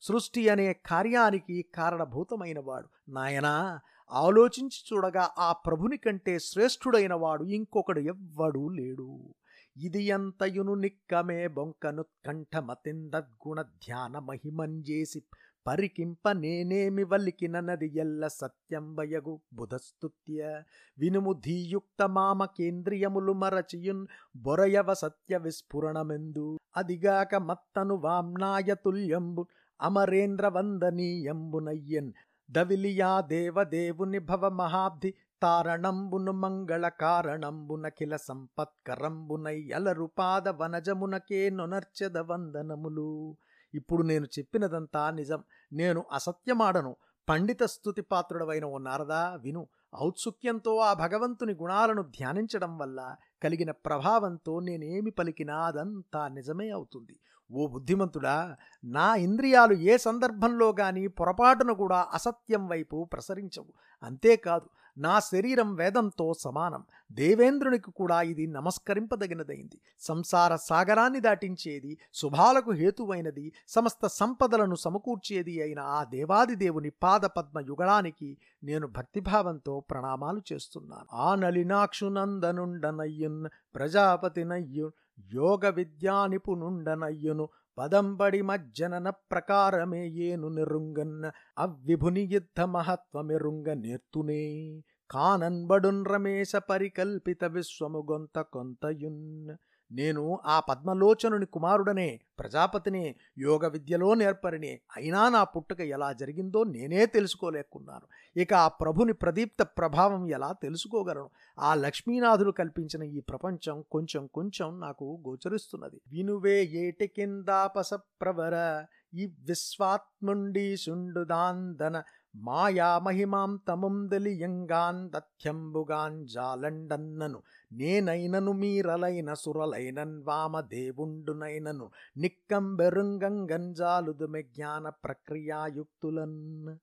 సృష్టి 0.02 0.50
అనే 0.50 0.74
కార్యానికి 0.74 1.66
కారణభూతమైనవాడు. 1.76 2.90
నాయనా 3.10 3.80
ఆలోచించి 4.12 4.94
చూడగా 4.94 5.30
ఆ 5.38 5.54
ప్రభుని 5.54 5.98
కంటే 5.98 6.40
శ్రేష్ఠుడైన 6.40 7.14
వాడు 7.14 7.44
ఇంకొకడు 7.44 8.00
ఎవ్వడూ 8.00 8.70
లేడు. 8.70 9.34
ఇది 9.78 10.04
ఎంతయును 10.04 10.74
నిక్కమే 10.74 11.48
బొంకనుత్కంఠమతిందద్గుణ 11.48 13.62
ధ్యాన 13.62 14.20
మహిమంజేసి 14.20 15.24
పరికింప 15.68 16.30
నేనేమి 16.30 17.04
వల్లికిన 17.04 17.60
నది 17.60 17.92
ఎల్ల 17.96 18.28
సత్యంబయగు 18.28 19.40
బుధస్తుత్య. 19.54 20.62
వినుము 21.00 21.34
ధీయుక్త 21.34 22.10
మామ 22.10 22.46
కేంద్రియములు 22.46 23.34
మరచియున్ 23.34 24.08
బొరయవ 24.36 24.94
సత్య 24.94 25.38
విస్ఫురణమెందు. 25.38 26.60
అదిగాక 26.78 27.36
మత్తను 27.36 27.96
వామ్నాయ 27.96 28.76
తుల్యంబు 28.86 29.48
అమరేంద్ర 29.82 30.48
వందనీయంబునయ్యన్ 30.48 32.12
దవిలియా 32.52 33.22
దేవదేవుని 33.22 34.20
భవ 34.20 34.50
మహాబ్ధి 34.50 35.14
తారణంబును 35.42 36.32
మంగళ 36.32 36.88
కారణంబునఖిల 36.88 38.16
సంపత్కరంబునై 38.16 39.72
అలరుపాద 39.76 40.48
వనజమునకే 40.50 41.50
నొనర్చెద 41.50 42.18
వందనములు. 42.18 43.38
ఇప్పుడు 43.76 44.04
నేను 44.04 44.26
చెప్పినదంతా 44.26 45.12
నిజం. 45.12 45.44
నేను 45.74 46.06
అసత్యమాడను. 46.12 46.96
పండిత 47.30 47.64
స్థుతి 47.64 48.02
పాత్రుడవైన 48.02 48.66
ఓ 48.66 48.78
నారదా 48.78 49.40
విను. 49.42 49.68
ఔత్సుక్యంతో 50.02 50.78
ఆ 50.78 50.94
భగవంతుని 50.94 51.54
గుణాలను 51.54 52.02
ధ్యానించడం 52.02 52.78
వల్ల 52.78 53.16
కలిగిన 53.44 53.72
ప్రభావంతో 53.72 54.60
నేనేమి 54.60 55.12
పలికినా 55.12 55.58
అదంతా 55.60 56.28
నిజమే 56.28 56.70
అవుతుంది. 56.70 57.16
ఓ 57.52 57.68
బుద్ధిమంతుడా 57.68 58.58
నా 58.84 59.16
ఇంద్రియాలు 59.16 59.74
ఏ 59.74 59.98
సందర్భంలో 59.98 60.72
కానీ 60.72 61.08
పొరపాటున 61.08 61.72
కూడా 61.72 62.08
అసత్యం 62.14 62.68
వైపు 62.68 63.10
ప్రసరించవు. 63.14 63.74
అంతేకాదు 64.04 64.68
నా 64.98 65.20
శరీరం 65.20 65.76
వేదంతో 65.76 66.34
సమానం. 66.34 66.86
దేవేంద్రునికి 67.12 67.92
కూడా 67.92 68.22
ఇది 68.22 68.48
నమస్కరింపదగినదైంది. 68.48 69.82
సంసార 70.00 70.56
సాగరాన్ని 70.56 71.20
దాటించేది 71.20 71.98
శుభాలకు 72.14 72.72
హేతువైనది 72.72 73.54
సమస్త 73.68 74.08
సంపదలను 74.08 74.76
సమకూర్చేది 74.76 75.62
అయిన 75.62 75.80
ఆ 75.80 76.04
దేవాది 76.04 76.56
దేవుని 76.56 76.90
పాదపద్మ 76.90 77.60
యుగళానికి 77.60 78.38
నేను 78.64 78.88
భక్తిభావంతో 78.88 79.80
ప్రణామాలు 79.80 80.42
చేస్తున్నాను. 80.54 81.06
ఆ 81.14 81.36
నలినాక్షునందనుండనయ్యున్ 81.36 83.48
ప్రజాపతినయ్యు 83.76 84.92
యోగ 85.34 85.70
విద్యా 85.70 86.28
నిపుణుండనయ్యును 86.28 87.50
పదంబడి 87.78 88.42
మజ్జనన 88.42 89.10
ప్రకారమే 89.10 90.08
ఏను 90.08 90.48
నిరుంగన్న 90.48 91.32
అవ్విభుని 91.60 92.22
యుద్ధ 92.22 92.62
మహత్వమెరుంగ 92.62 93.74
నేర్తునే. 93.74 94.82
కానన్బడున్ 95.12 96.06
రమేశ 96.06 96.56
పరికల్పిత 96.56 97.46
విశ్వము 97.46 98.08
గొంత 98.12 98.42
కొంతయున్. 98.42 99.56
నేను 99.92 100.40
ఆ 100.46 100.60
పద్మలోచనుని 100.60 101.46
కుమారుడనే 101.46 102.20
ప్రజాపతిని 102.40 103.16
యోగ 103.38 103.68
విద్యలో 103.68 104.14
నేర్పరిని. 104.14 104.80
అయినా 104.96 105.30
నా 105.30 105.44
పుట్టుక 105.44 105.82
ఎలా 105.82 106.14
జరిగిందో 106.14 106.64
నేనే 106.64 107.06
తెలుసుకోలేకున్నాను. 107.06 108.40
ఇక 108.40 108.54
ఆ 108.54 108.68
ప్రభుని 108.68 109.14
ప్రదీప్త 109.14 109.64
ప్రభావం 109.64 110.28
ఎలా 110.28 110.52
తెలుసుకోగలను? 110.52 111.30
ఆ 111.60 111.76
లక్ష్మీనాథుడు 111.76 112.52
కల్పించిన 112.52 113.04
ఈ 113.04 113.20
ప్రపంచం 113.20 113.84
కొంచెం 113.92 114.28
కొంచెం 114.28 114.80
నాకు 114.80 115.24
గోచరిస్తున్నది. 115.28 116.02
వినువే 116.12 116.64
ఏటి 116.64 117.08
కిందాపస 117.08 117.94
ప్రవర 117.94 118.86
ఈ 119.14 119.26
విశ్వాత్ముండి 119.26 120.78
సుండుదాందన 120.78 122.04
మాయా 122.36 123.00
మహిమాం 123.00 123.60
తముందలియంగాన్ 123.68 125.10
దత్యంబుగాన్ 125.10 126.28
జాలండన్నను. 126.28 127.42
నేనైనను 127.72 128.52
మీరలైన 128.52 129.34
సురలైనన్ 129.34 130.24
వామదేవుండునైనను. 130.24 131.92
నిక్కంబెరుంగంగంజాలుదుమె 132.18 134.42
జ్ఞాన 134.42 134.90
ప్రక్రియాయుక్తులన్. 134.90 136.78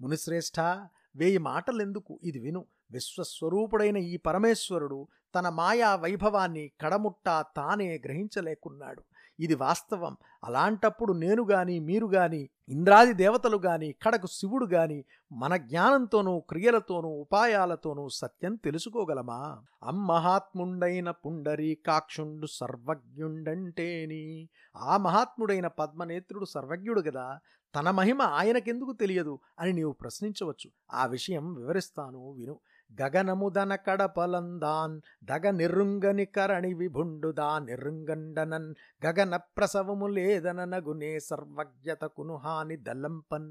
మునిశ్రేష్ఠ 0.00 0.86
వేయి 1.16 1.38
మాటలెందుకు? 1.38 2.20
ఇది 2.22 2.38
విను. 2.38 2.66
విశ్వస్వరూపుడైన 2.90 3.96
ఈ 3.96 4.16
పరమేశ్వరుడు 4.16 5.08
తన 5.34 5.48
మాయా 5.48 5.96
వైభవాన్ని 5.96 6.72
కడముట్టా 6.80 7.44
తానే 7.56 8.00
గ్రహించలేకున్నాడు. 8.04 9.02
ఇది 9.40 9.54
వాస్తవం. 9.54 10.16
అలాంటప్పుడు 10.44 11.12
నేను 11.12 11.44
గాని 11.44 11.80
మీరు 11.80 12.06
గాని 12.06 12.48
ఇంద్రాది 12.68 13.12
దేవతలు 13.12 13.56
గాని 13.56 13.92
కడకు 13.92 14.26
శివుడు 14.26 14.66
గాని 14.66 15.04
మన 15.32 15.56
జ్ఞానంతోనూ 15.56 16.40
క్రియలతోనూ 16.40 17.08
ఉపాయాలతోనూ 17.08 18.08
సత్యం 18.08 18.54
తెలుసుకోగలమా? 18.54 19.62
అమ్మహాత్ముండైన 19.82 21.10
పుండరీకాక్షుండు 21.10 22.46
సర్వజ్ఞుండంటేని. 22.46 24.48
ఆ 24.76 24.96
మహాత్ముడైన 24.96 25.66
పద్మనేత్రుడు 25.66 26.44
సర్వజ్ఞుడు 26.44 27.00
గదా 27.00 27.38
తన 27.74 27.90
మహిమ 27.90 28.22
ఆయనకెందుకు 28.22 28.92
తెలియదు 28.92 29.38
అని 29.58 29.72
నీవు 29.72 29.92
ప్రశ్నించవచ్చు. 29.92 30.70
ఆ 30.92 31.06
విషయం 31.06 31.54
వివరిస్తాను 31.54 32.30
విను. 32.30 32.60
గగనముదన 33.00 33.74
కడపలందాన్ 33.74 35.00
దగ 35.24 35.50
నిరుంగని 35.50 36.24
కరణి 36.24 36.74
విభుండుదా 36.74 37.58
నిరుంగండనన్ 37.58 38.74
గగన 39.06 39.36
ప్రసవము 39.36 40.06
లేదననగునే 40.06 41.20
సర్వజ్ఞతకును 41.20 42.36
హాని 42.36 42.76
దల్లంపన్ 42.76 43.50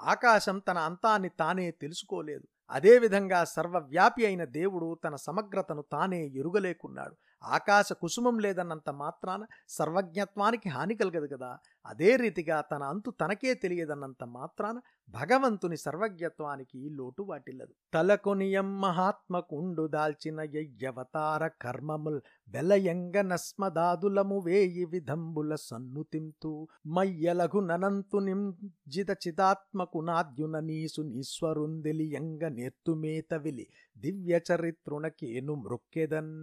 ఆకాశం 0.00 0.58
తన 0.58 0.78
అంతాన్ని 0.78 1.28
తానే 1.28 1.70
తెలుసుకోలేదు. 1.70 2.46
అదేవిధంగా 2.70 3.44
సర్వవ్యాపి 3.44 4.26
అయిన 4.26 4.44
దేవుడు 4.44 4.98
తన 5.04 5.16
సమగ్రతను 5.16 5.84
తానే 5.92 6.26
ఎరుగలేకున్నాడు. 6.26 7.14
ఆకాశ 7.44 7.92
కుసుమం 7.92 8.38
లేదన్నంత 8.38 8.90
మాత్రాన 8.90 9.46
సర్వజ్ఞత్వానికి 9.68 10.68
హాని 10.68 10.94
కలగదు 10.94 11.36
కదా. 11.36 11.58
అదే 11.86 12.16
రీతిగా 12.16 12.60
తన 12.60 12.82
అంతు 12.82 13.10
తనకే 13.10 13.54
తెలియదన్నంత 13.54 14.24
మాత్రాన 14.24 14.76
భగవంతుని 15.14 15.76
సర్వజ్ఞత్వానికి 15.76 16.88
లోటు 16.90 17.22
వాటిల్లదు. 17.22 17.72
తలకొనియం 17.94 18.80
మహాత్మకుండు 18.80 19.86
దాల్చిన 19.86 20.40
యయ్యవతార 20.40 21.48
కర్మముల్ 21.62 22.20
వెలయంగ 22.48 23.20
నస్మదాదులము 23.20 24.38
వేయి 24.38 24.84
విధంబుల 24.84 25.54
సన్నుతింతు 25.54 26.68
మయ్యలఘు 26.86 27.60
ననంతు 27.60 28.18
నింజిత 28.18 29.10
చిదాత్మకు 29.26 29.98
నాద్యున 29.98 30.58
నీసు 30.60 31.02
నీశ్వరుందెలియంగ 31.02 32.48
నేర్తుమేతవిలి 32.48 33.66
దివ్య 33.98 34.40
చరిత్రునకేను 34.48 35.54
మృక్కెదన్. 35.54 36.34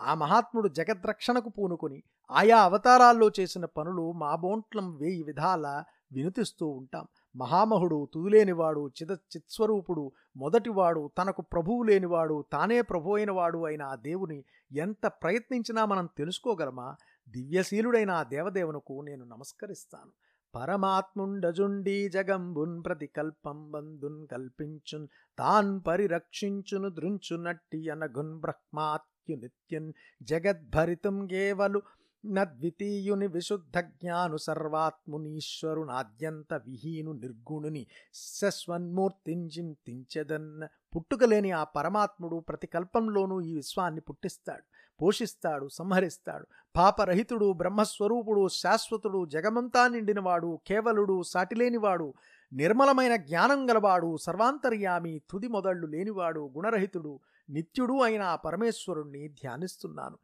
ఆ 0.00 0.14
మహాత్ముడు 0.14 0.68
జగద్రక్షణకు 0.68 1.48
పూనుకొని 1.48 2.02
ఆయా 2.30 2.58
అవతారాల్లో 2.58 3.30
చేసిన 3.40 3.64
పనులు 3.64 4.12
మా 4.12 4.36
బోంట్లం 4.36 4.96
వేయి 4.96 5.22
విధాల 5.22 5.84
వినుతిస్తూ 6.12 6.66
ఉంటాం. 6.68 7.06
మహామహుడు 7.36 8.08
తుదులేనివాడు 8.14 8.88
చిద 8.88 9.10
చిత్స్వరూపుడు 9.10 10.12
మొదటివాడు 10.36 11.10
తనకు 11.18 11.42
ప్రభువు 11.42 11.82
లేనివాడు 11.82 12.44
తానే 12.52 12.82
ప్రభు 12.82 13.16
అయినవాడు 13.16 13.66
అయిన 13.66 13.82
ఆ 13.82 13.94
దేవుని 13.94 14.44
ఎంత 14.72 15.06
ప్రయత్నించినా 15.06 15.84
మనం 15.84 16.08
తెలుసుకోగలమా? 16.18 16.96
దివ్యశీలుడైన 17.28 18.10
ఆ 18.10 18.22
దేవదేవునకు 18.22 19.02
నేను 19.02 19.24
నమస్కరిస్తాను. 19.24 20.12
పరమాత్ముండజుండి 20.54 22.08
జగంబున్ 22.08 22.84
ప్రతికల్పం 22.84 23.70
బంధున్ 23.70 24.26
కల్పించున్ 24.26 25.08
తాన్ 25.38 25.80
పరిరక్షించును 25.86 26.88
దృంచునట్టి 26.88 27.88
అనఘున్ 27.88 28.40
బ్రహ్మాత్యు 28.40 29.36
నిత్యున్ 29.36 29.92
జగద్భరితం 30.22 31.26
కేవలు 31.26 31.82
నద్వితీయుని 32.26 33.26
విశుద్ధ 33.26 33.78
జ్ఞాను 33.78 34.36
సర్వాత్మునీశ్వరునాద్యంత 34.36 36.54
విహీను 36.54 37.12
నిర్గుణుని 37.12 37.86
శస్వన్మూర్తించింతించెదన్న 38.14 40.68
పుట్టుకలేని 40.96 41.50
ఆ 41.50 41.64
పరమాత్ముడు 41.64 42.36
ప్రతి 42.36 42.66
కల్పంలోనూ 42.66 43.40
ఈ 43.40 43.54
విశ్వాన్ని 43.54 44.00
పుట్టిస్తాడు 44.00 44.62
పోషిస్తాడు 45.00 45.68
సంహరిస్తాడు. 45.68 46.46
పాపరహితుడు 46.76 47.52
బ్రహ్మస్వరూపుడు 47.52 48.48
శాశ్వతుడు 48.48 49.26
జగమంతా 49.26 49.88
నిండినవాడు 49.88 50.60
కేవలుడు 50.66 51.22
సాటిలేనివాడు 51.22 52.14
నిర్మలమైన 52.52 53.16
జ్ఞానం 53.16 53.70
గలవాడు 53.70 54.16
సర్వాంతర్యామి 54.16 55.22
తుది 55.30 55.48
మొదళ్ళు 55.48 55.86
లేనివాడు 55.86 56.50
గుణరహితుడు 56.56 57.20
నిత్యుడు 57.50 58.02
అయిన 58.02 58.22
ఆ 58.22 58.36
పరమేశ్వరుణ్ణి 58.36 59.28
ధ్యానిస్తున్నాను. 59.28 60.18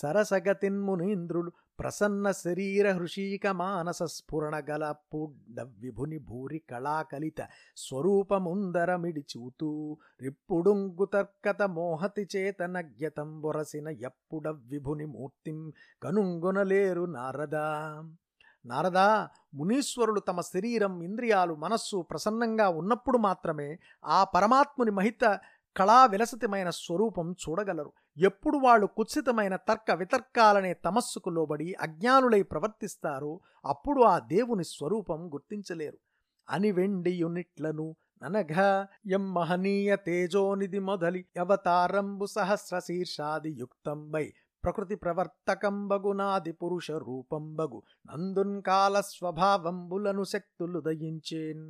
సరసగతిన్మునీంద్రులు 0.00 1.50
ప్రసన్న 1.80 2.30
శరీర 2.30 2.86
హృషీక 2.92 3.46
మానస 3.46 4.02
స్ఫురణ 4.02 4.54
గల 4.70 4.94
పూడ్డ 5.12 5.60
విభుని 5.60 6.18
భూరి 6.18 6.58
కళాకలిత 6.70 7.40
స్వరూపముందరమిడి 7.76 9.22
చూతూ 9.32 9.70
రిప్పుడుంగు 10.22 11.04
తర్కత 11.04 11.62
మోహతి 11.62 12.24
చేతనజ్ఞతం 12.36 13.40
బొరసిన 13.40 13.88
ఎప్పుడ 13.88 14.48
విభుని 14.48 15.06
మూర్తిం 15.06 15.58
కనుంగొనలేరు 16.02 17.06
నారదా. 17.16 17.66
నారదా 18.64 19.08
మునీశ్వరులు 19.54 20.20
తమ 20.20 20.40
శరీరం 20.40 21.02
ఇంద్రియాలు 21.02 21.54
మనస్సు 21.54 21.96
ప్రసన్నంగా 22.10 22.68
ఉన్నప్పుడు 22.68 23.18
మాత్రమే 23.18 23.68
ఆ 24.04 24.24
పరమాత్ముని 24.24 24.90
మహిత 24.90 25.24
కళా 25.76 26.06
విలసతమైన 26.06 26.70
స్వరూపం 26.70 27.28
చూడగలరు. 27.42 27.92
ఎప్పుడు 28.16 28.56
వాళ్ళు 28.56 28.86
కుత్సితమైన 28.86 29.56
తర్క 29.68 29.90
వితర్కాలనే 29.90 30.74
తమస్సుకు 30.84 31.30
లోబడి 31.30 31.74
అజ్ఞానులై 31.80 32.42
ప్రవర్తిస్తారో 32.42 33.32
అప్పుడు 33.64 34.02
ఆ 34.02 34.18
దేవుని 34.18 34.64
స్వరూపం 34.64 35.20
గుర్తించలేరు. 35.34 35.98
అని 36.48 36.70
వెండియునిట్లను 36.70 37.86
ననఘ 38.22 38.52
ఎం 39.12 39.24
మహనీయ 39.32 39.96
తేజోనిధి 39.96 40.78
మొదలి 40.78 41.24
అవతారంబు 41.40 42.26
సహస్ర 42.26 42.78
శీర్షాది 42.78 43.52
యుక్తంబై 43.58 44.24
ప్రకృతి 44.64 44.94
ప్రవర్తకంబగునాది 44.94 46.52
పురుష 46.52 46.90
రూపంబగు 46.90 47.78
నందున్ 48.06 48.62
కాల 48.62 49.00
స్వభావంబులను 49.00 50.24
శక్తులు 50.24 50.80
దయించేన్ 50.80 51.66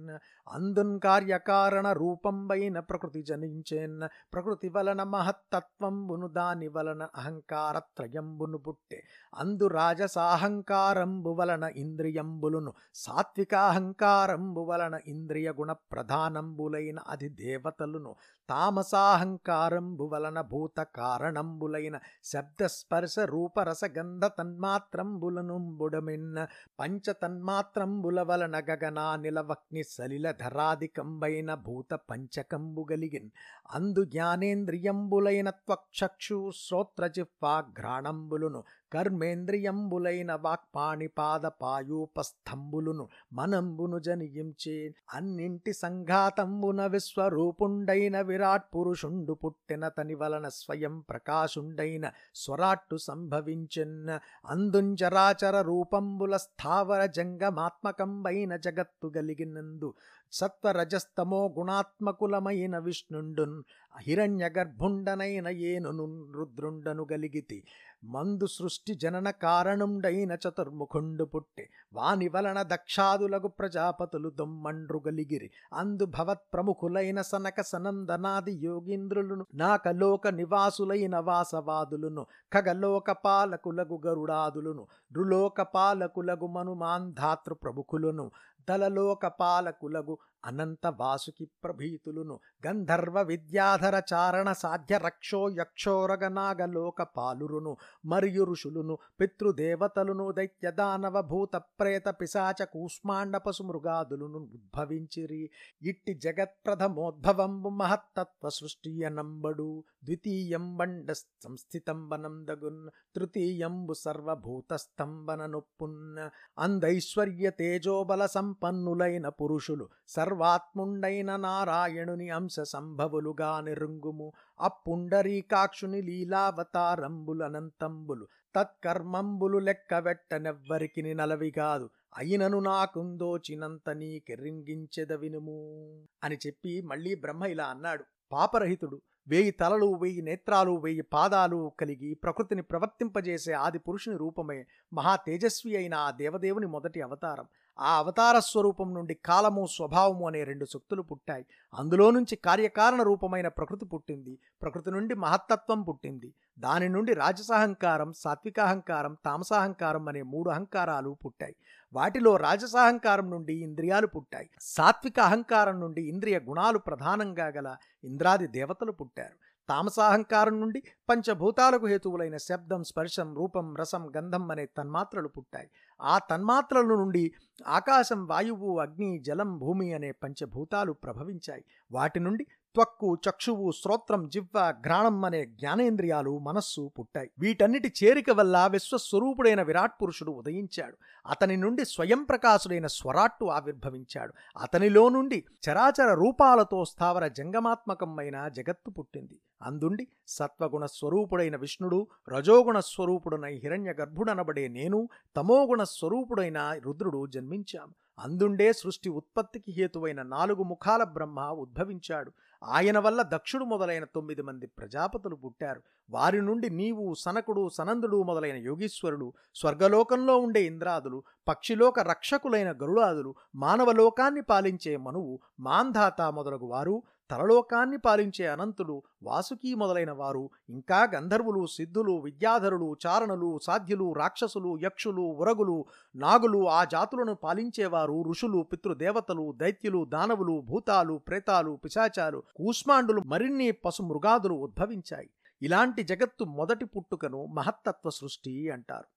అందున్ 0.46 0.94
కార్యకారణ 0.98 1.86
రూపంబైన 1.92 2.78
ప్రకృతి 2.80 3.22
జనించేన్ 3.22 3.96
ప్రకృతి 4.34 4.68
వలన 4.68 5.02
మహత్తత్వంబును 5.04 6.28
దాని 6.28 6.68
వలన 6.68 7.02
అహంకారత్రయంబును 7.14 8.58
పుట్టే. 8.58 8.98
అందు 9.32 9.68
రాజసాహంకారంబు 9.68 11.34
వలన 11.34 11.64
ఇంద్రియంబులును 11.76 12.72
సాత్వికాహంకారంబు 12.94 14.64
వలన 14.64 14.94
ఇంద్రియ 15.06 15.50
గుణ 15.52 15.72
ప్రధానంబులైన 15.92 16.98
అధి 17.06 17.28
దేవతలును 17.34 18.12
తామసాహంకారంబు 18.48 20.04
వలన 20.04 20.40
భూత 20.50 20.80
కారణంబులైన 20.96 21.96
శబ్దస్పర్శ 22.24 23.18
రూపరస 23.30 23.84
గంధ 23.96 24.24
తన్మాత్రంబులను 24.38 25.56
బుడమిన్న 25.78 26.38
పంచ 26.78 27.12
తన్మాత్రంబుల 27.22 28.20
వలన 28.22 28.56
గగనా 28.68 29.06
నిలవక్ని 29.16 29.82
సలిల 29.88 30.26
ధరాధికంబైన 30.40 31.54
భూత 31.64 31.98
పంచకంబు 32.08 32.86
గలిగిన్ 32.90 33.30
అందు 33.70 34.04
జ్ఞానేంద్రియంబులైన 34.04 35.50
త్వక్షక్షు 35.60 36.52
శ్రోత్రజిహ్వాఘ్రాణంబులును 36.58 38.64
కర్మేంద్రియంబులైన 38.94 40.38
వాక్పాణిపాదపాయూపస్థంబులును 40.44 43.08
మనంబును 43.32 44.00
జనియించే 44.00 44.94
అన్నింటి 45.14 45.74
సంఘాతంబున 45.74 46.86
విశ్వరూపుండైన 46.86 48.22
విరాట్ 48.22 48.74
పురుషుండు 48.74 49.38
పుట్టిన 49.42 49.90
తని 49.94 50.14
వలన 50.14 50.48
స్వయం 50.56 51.04
ప్రకాశుండైన 51.10 52.10
స్వరాట్టు 52.34 52.98
సంభవించెన్న 53.04 54.18
అందుంచరాచర 54.50 55.62
రూపంబుల 55.62 56.36
స్థావర 56.44 57.06
జంగమాత్మకంబైన 57.14 58.56
జగత్తు 58.64 59.06
గలిగినందు 59.16 59.94
సత్వరజస్తమో 60.32 61.52
గుణాత్మకులమైన 61.56 62.78
విష్ణుండున్ 62.78 63.62
హిరణ్య 63.98 64.48
గర్భుండనైన 64.56 65.48
ఏనును 65.68 66.04
రుద్రుండను 66.36 67.04
గలిగితి 67.10 67.58
మందు 68.04 68.46
సృష్టి 68.46 68.94
జనన 68.94 69.30
కారణుండైన 69.30 70.32
చతుర్ముఖుండు 70.32 71.24
పుట్టి 71.24 71.64
వాని 71.94 72.28
వలన 72.28 72.62
దక్షాదులగు 72.62 73.48
ప్రజాపతులు 73.48 74.30
దొమ్మండ్రుగలిగిరి. 74.30 75.50
అందు 75.72 76.06
భవత్ 76.06 76.44
ప్రముఖులైన 76.52 77.22
సనక 77.22 77.60
సనందనాది 77.60 78.52
యోగీంద్రులను 78.52 79.46
నాకలోక 79.54 80.28
నివాసులైన 80.28 81.18
వాసవాదులను 81.18 82.26
ఖగలోక 82.52 83.10
పాలకులగు 83.10 84.00
గరుడాదులను 84.06 84.86
రులోక 85.12 85.62
పాలకులగు 85.62 86.46
మనుమాంధాతృ 86.46 87.54
ప్రముఖులను 87.54 88.30
దళలోక 88.68 89.26
పాలకులగు 89.26 90.18
అనంత 90.44 90.86
వాసుకి 90.86 91.48
ప్రభీతులును. 91.64 92.40
గంధర్వ 92.66 93.22
విద్యాధర 93.22 94.02
చారణ 94.14 94.52
సాధ్య 94.52 94.98
రక్షో 94.98 95.50
యక్షోరగనాగలోక 95.50 97.02
పాలురును. 97.02 97.76
మరియు 98.04 98.44
ఋషులును 98.44 98.98
పితృదేవతలును 99.20 100.32
దైత్య 100.32 100.70
దానవ 100.70 101.22
భూత 101.22 101.56
ప్రేత 101.56 102.04
పిశాచ 102.08 102.64
కూష్మాండ 102.64 103.36
పశు 103.36 103.62
మృగాదులను 103.62 104.38
ఉద్భవించిరి. 104.38 105.50
ఇట్టి 105.82 106.14
జగత్ప్రథమోద్భవంబు 106.14 107.68
మహత్తత్వ 107.68 108.48
సృష్టియనంబడు 108.48 109.84
ద్వితీయం 110.04 110.76
బండ 110.76 111.12
సంస్థితంబనందగున్. 111.12 112.88
తృతీయంబు 113.16 113.92
సర్వభూతస్తంభన 113.92 115.46
నొప్పున్న 115.46 116.30
అందైశ్వర్య 116.58 117.50
తేజోబల 117.50 118.26
సంపన్నులైన 118.26 119.28
పురుషులు. 119.28 119.88
సర్వాత్ముండైన 120.34 121.36
నారాయణుని 121.36 122.30
అంశ 122.30 122.60
సంభవులుగా 122.60 123.60
నిరుంగుము. 123.60 124.32
అప్పుండరీకాక్షుని 124.60 126.02
లీలావతారంబులనంతంబులు. 126.02 128.26
తత్కర్మంబులు 128.56 129.58
లెక్కవెట్టనెవ్వరికి 129.58 131.14
నలవి 131.14 131.50
కాదు. 131.50 131.90
అయినను 132.16 132.60
నాకుందోచినంత 132.60 133.90
నీకెరింగించెద 133.90 135.12
వినుము. 135.12 136.02
అని 136.24 136.38
చెప్పి 136.46 136.82
మళ్ళీ 136.82 137.14
బ్రహ్మ 137.14 137.44
ఇలా 137.44 137.64
అన్నాడు. 137.64 138.04
పాపరహితుడు 138.32 139.02
వేయి 139.28 139.50
తలలు 139.50 139.94
వెయ్యి 139.94 140.22
నేత్రాలు 140.22 140.70
వెయ్యి 140.70 141.02
పాదాలు 141.02 141.72
కలిగి 141.80 142.14
ప్రకృతిని 142.14 142.62
ప్రవర్తింపజేసే 142.62 143.52
ఆది 143.52 143.78
పురుషుని 143.78 144.16
రూపమే 144.16 144.66
మహా 144.92 145.16
తేజస్వి 145.16 145.76
అయిన 145.76 145.94
ఆ 145.94 146.10
దేవదేవుని 146.10 146.66
మొదటి 146.66 147.00
అవతారం. 147.00 147.46
ఆ 147.80 147.96
అవతార 147.96 148.38
స్వరూపం 148.38 148.94
నుండి 148.94 149.14
కాలము 149.14 149.66
స్వభావము 149.66 150.26
అనే 150.26 150.44
రెండు 150.44 150.64
శక్తులు 150.64 151.02
పుట్టాయి. 151.02 151.46
అందులో 151.74 152.10
నుంచి 152.10 152.36
కార్యకారణ 152.36 153.02
రూపమైన 153.02 153.48
ప్రకృతి 153.48 153.86
పుట్టింది. 153.86 154.38
ప్రకృతి 154.62 154.90
నుండి 154.90 155.14
మహత్తత్వం 155.14 155.82
పుట్టింది. 155.82 156.34
దాని 156.58 156.88
నుండి 156.88 157.14
రాజసహంకారం 157.14 158.12
సాత్వికాహంకారం 158.12 159.16
తామసాహంకారం 159.24 160.08
అనే 160.08 160.22
మూడు 160.22 160.50
అహంకారాలు 160.50 161.16
పుట్టాయి. 161.24 161.56
వాటిలో 161.92 162.36
రాజసాహంకారం 162.36 163.30
నుండి 163.30 163.54
ఇంద్రియాలు 163.54 164.06
పుట్టాయి. 164.06 164.50
సాత్విక 164.60 165.20
అహంకారం 165.20 165.80
నుండి 165.80 166.02
ఇంద్రియ 166.02 166.38
గుణాలు 166.38 166.78
ప్రధానంగా 166.78 167.46
గల 167.46 167.76
ఇంద్రాది 168.04 168.46
దేవతలు 168.46 168.92
పుట్టారు. 168.92 169.53
తామసాహంకారం 169.68 170.60
నుండి 170.60 170.82
పంచభూతాలకు 171.08 171.86
హేతువులైన 171.86 172.36
శబ్దం 172.36 172.84
స్పర్శం 172.84 173.34
రూపం 173.34 173.76
రసం 173.76 174.12
గంధం 174.16 174.50
అనే 174.50 174.66
తన్మాత్రలు 174.66 175.28
పుట్టాయి. 175.28 175.70
ఆ 176.00 176.18
తన్మాత్రల 176.18 176.84
నుండి 176.84 177.32
ఆకాశం 177.66 178.26
వాయువు 178.26 178.78
అగ్ని 178.78 179.18
జలం 179.18 179.58
భూమి 179.58 179.92
అనే 179.92 180.12
పంచభూతాలు 180.12 180.92
ప్రభవించాయి. 180.92 181.64
వాటి 181.92 182.20
నుండి 182.20 182.46
త్వక్కు 182.74 183.14
చక్షువు 183.14 183.70
శ్రోత్రం 183.70 184.28
జివ్వ 184.28 184.74
ఘ్రాణం 184.80 185.24
అనే 185.24 185.44
జ్ఞానేంద్రియాలు 185.44 186.38
మనస్సు 186.38 186.90
పుట్టాయి. 186.98 187.30
వీటన్నిటి 187.38 187.92
చేరిక 188.04 188.30
వల్ల 188.30 188.66
విశ్వస్వరూపుడైన 188.66 189.62
విరాట్ 189.62 190.02
పురుషుడు 190.02 190.32
ఉదయించాడు. 190.32 190.96
అతని 191.26 191.56
నుండి 191.56 191.84
స్వయం 191.84 192.24
ప్రకాశుడైన 192.24 192.86
స్వరాట్టు 192.86 193.44
ఆవిర్భవించాడు. 193.44 194.32
అతనిలో 194.58 195.08
నుండి 195.08 195.44
చరాచర 195.70 196.14
రూపాలతో 196.14 196.84
స్థావర 196.84 197.28
జంగమాత్మకమైన 197.28 198.48
జగత్తు 198.48 198.90
పుట్టింది. 198.90 199.38
అందుండి 199.62 200.08
సత్వగుణ 200.28 200.86
స్వరూపుడైన 200.86 201.56
విష్ణుడు 201.56 202.06
రజోగుణ 202.28 202.80
స్వరూపుడనై 202.80 203.54
హిరణ్య 203.54 203.94
గర్భుడనబడే 204.00 204.68
నేను 204.68 205.08
తమోగుణ 205.36 205.82
స్వరూపుడైన 205.82 206.80
రుద్రుడు 206.84 207.26
జన్మించాము. 207.26 207.94
అందుండే 208.18 208.72
సృష్టి 208.72 209.08
ఉత్పత్తికి 209.08 209.72
హేతువైన 209.72 210.22
నాలుగు 210.22 210.62
ముఖాల 210.62 211.02
బ్రహ్మ 211.02 211.40
ఉద్భవించాడు. 211.40 212.32
ఆయన 212.64 212.98
వల్ల 212.98 213.22
దక్షుడు 213.22 213.64
మొదలైన 213.64 214.04
తొమ్మిది 214.04 214.42
మంది 214.42 214.66
ప్రజాపతులు 214.66 215.36
పుట్టారు. 215.36 215.82
వారి 216.10 216.42
నుండి 216.42 216.70
నీవు 216.70 217.14
సనకుడు 217.14 217.68
సనందుడు 217.68 218.22
మొదలైన 218.22 218.56
యోగీశ్వరుడు 218.56 219.32
స్వర్గలోకంలో 219.54 220.36
ఉండే 220.36 220.62
ఇంద్రాదులు 220.64 221.22
పక్షిలోక 221.48 222.00
రక్షకులైన 222.00 222.72
గరుడాదులు 222.72 223.34
మానవలోకాన్ని 223.54 224.42
పాలించే 224.42 224.96
మనువు 224.96 225.40
మాంధాత 225.60 226.22
మొదలగు 226.22 226.66
వారు 226.66 227.02
తలలోకాన్ని 227.30 227.98
పాలించే 227.98 228.46
అనంతులు 228.46 229.02
వాసుకి 229.22 229.74
మొదలైన 229.74 230.10
వారు 230.10 230.50
ఇంకా 230.68 231.08
గంధర్వులు 231.14 231.66
సిద్ధులు 231.66 232.12
విద్యాధరులు 232.12 232.96
చారణులు 233.06 233.60
సాధ్యులు 233.62 234.12
రాక్షసులు 234.12 234.78
యక్షులు 234.82 235.22
ఉరగులు 235.22 235.84
నాగులు 236.16 236.68
ఆ 236.68 236.84
జాతులను 236.84 237.34
పాలించేవారు 237.34 238.24
ఋషులు 238.28 238.62
పితృదేవతలు 238.62 239.52
దైత్యులు 239.56 240.04
దానవులు 240.04 240.60
భూతాలు 240.60 241.14
ప్రేతాలు 241.14 241.78
పిశాచాలు 241.84 242.42
కూష్మాండులు 242.56 243.20
మరిన్ని 243.26 243.70
పశు 243.70 244.02
మృగాదులు 244.02 244.54
ఉద్భవించాయి. 244.54 245.30
ఇలాంటి 245.62 246.02
జగత్తు 246.02 246.44
మొదటి 246.44 246.84
పుట్టుకను 246.84 247.46
మహత్తత్వ 247.46 248.10
సృష్టి 248.10 248.70
అంటారు. 248.70 249.08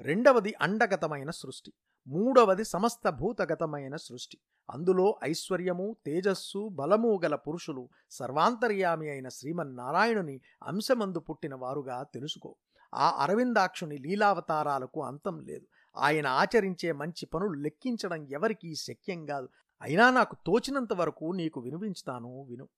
రెండవది 0.00 0.54
అండగతమైన 0.60 1.30
సృష్టి 1.30 1.72
మూడవది 2.08 2.64
సమస్త 2.64 3.10
భూతగతమైన 3.10 3.96
సృష్టి. 3.96 4.38
అందులో 4.70 5.18
ఐశ్వర్యము 5.24 5.96
తేజస్సు 6.06 6.68
బలము 6.68 7.20
గల 7.24 7.34
పురుషులు 7.34 7.88
సర్వాంతర్యామి 8.10 9.10
అయిన 9.10 9.28
శ్రీమన్నారాయణుని 9.28 10.40
అంశమందు 10.62 11.18
పుట్టిన 11.18 11.54
వారుగా 11.54 12.02
తెలుసుకో. 12.02 12.56
ఆ 12.94 13.10
అరవిందాక్షుని 13.18 13.98
లీలావతారాలకు 13.98 15.04
అంతం 15.04 15.40
లేదు. 15.40 15.66
ఆయన 15.96 16.26
ఆచరించే 16.26 16.92
మంచి 16.92 17.26
పనులు 17.26 17.52
లెక్కించడం 17.52 18.28
ఎవరికీ 18.30 18.74
శక్యం 18.74 19.26
కాదు. 19.26 19.48
అయినా 19.82 20.10
నాకు 20.10 20.36
తోచినంత 20.46 20.92
వరకు 20.92 21.32
నీకు 21.32 21.60
వినిపించుతాను 21.60 22.42
విను. 22.42 22.68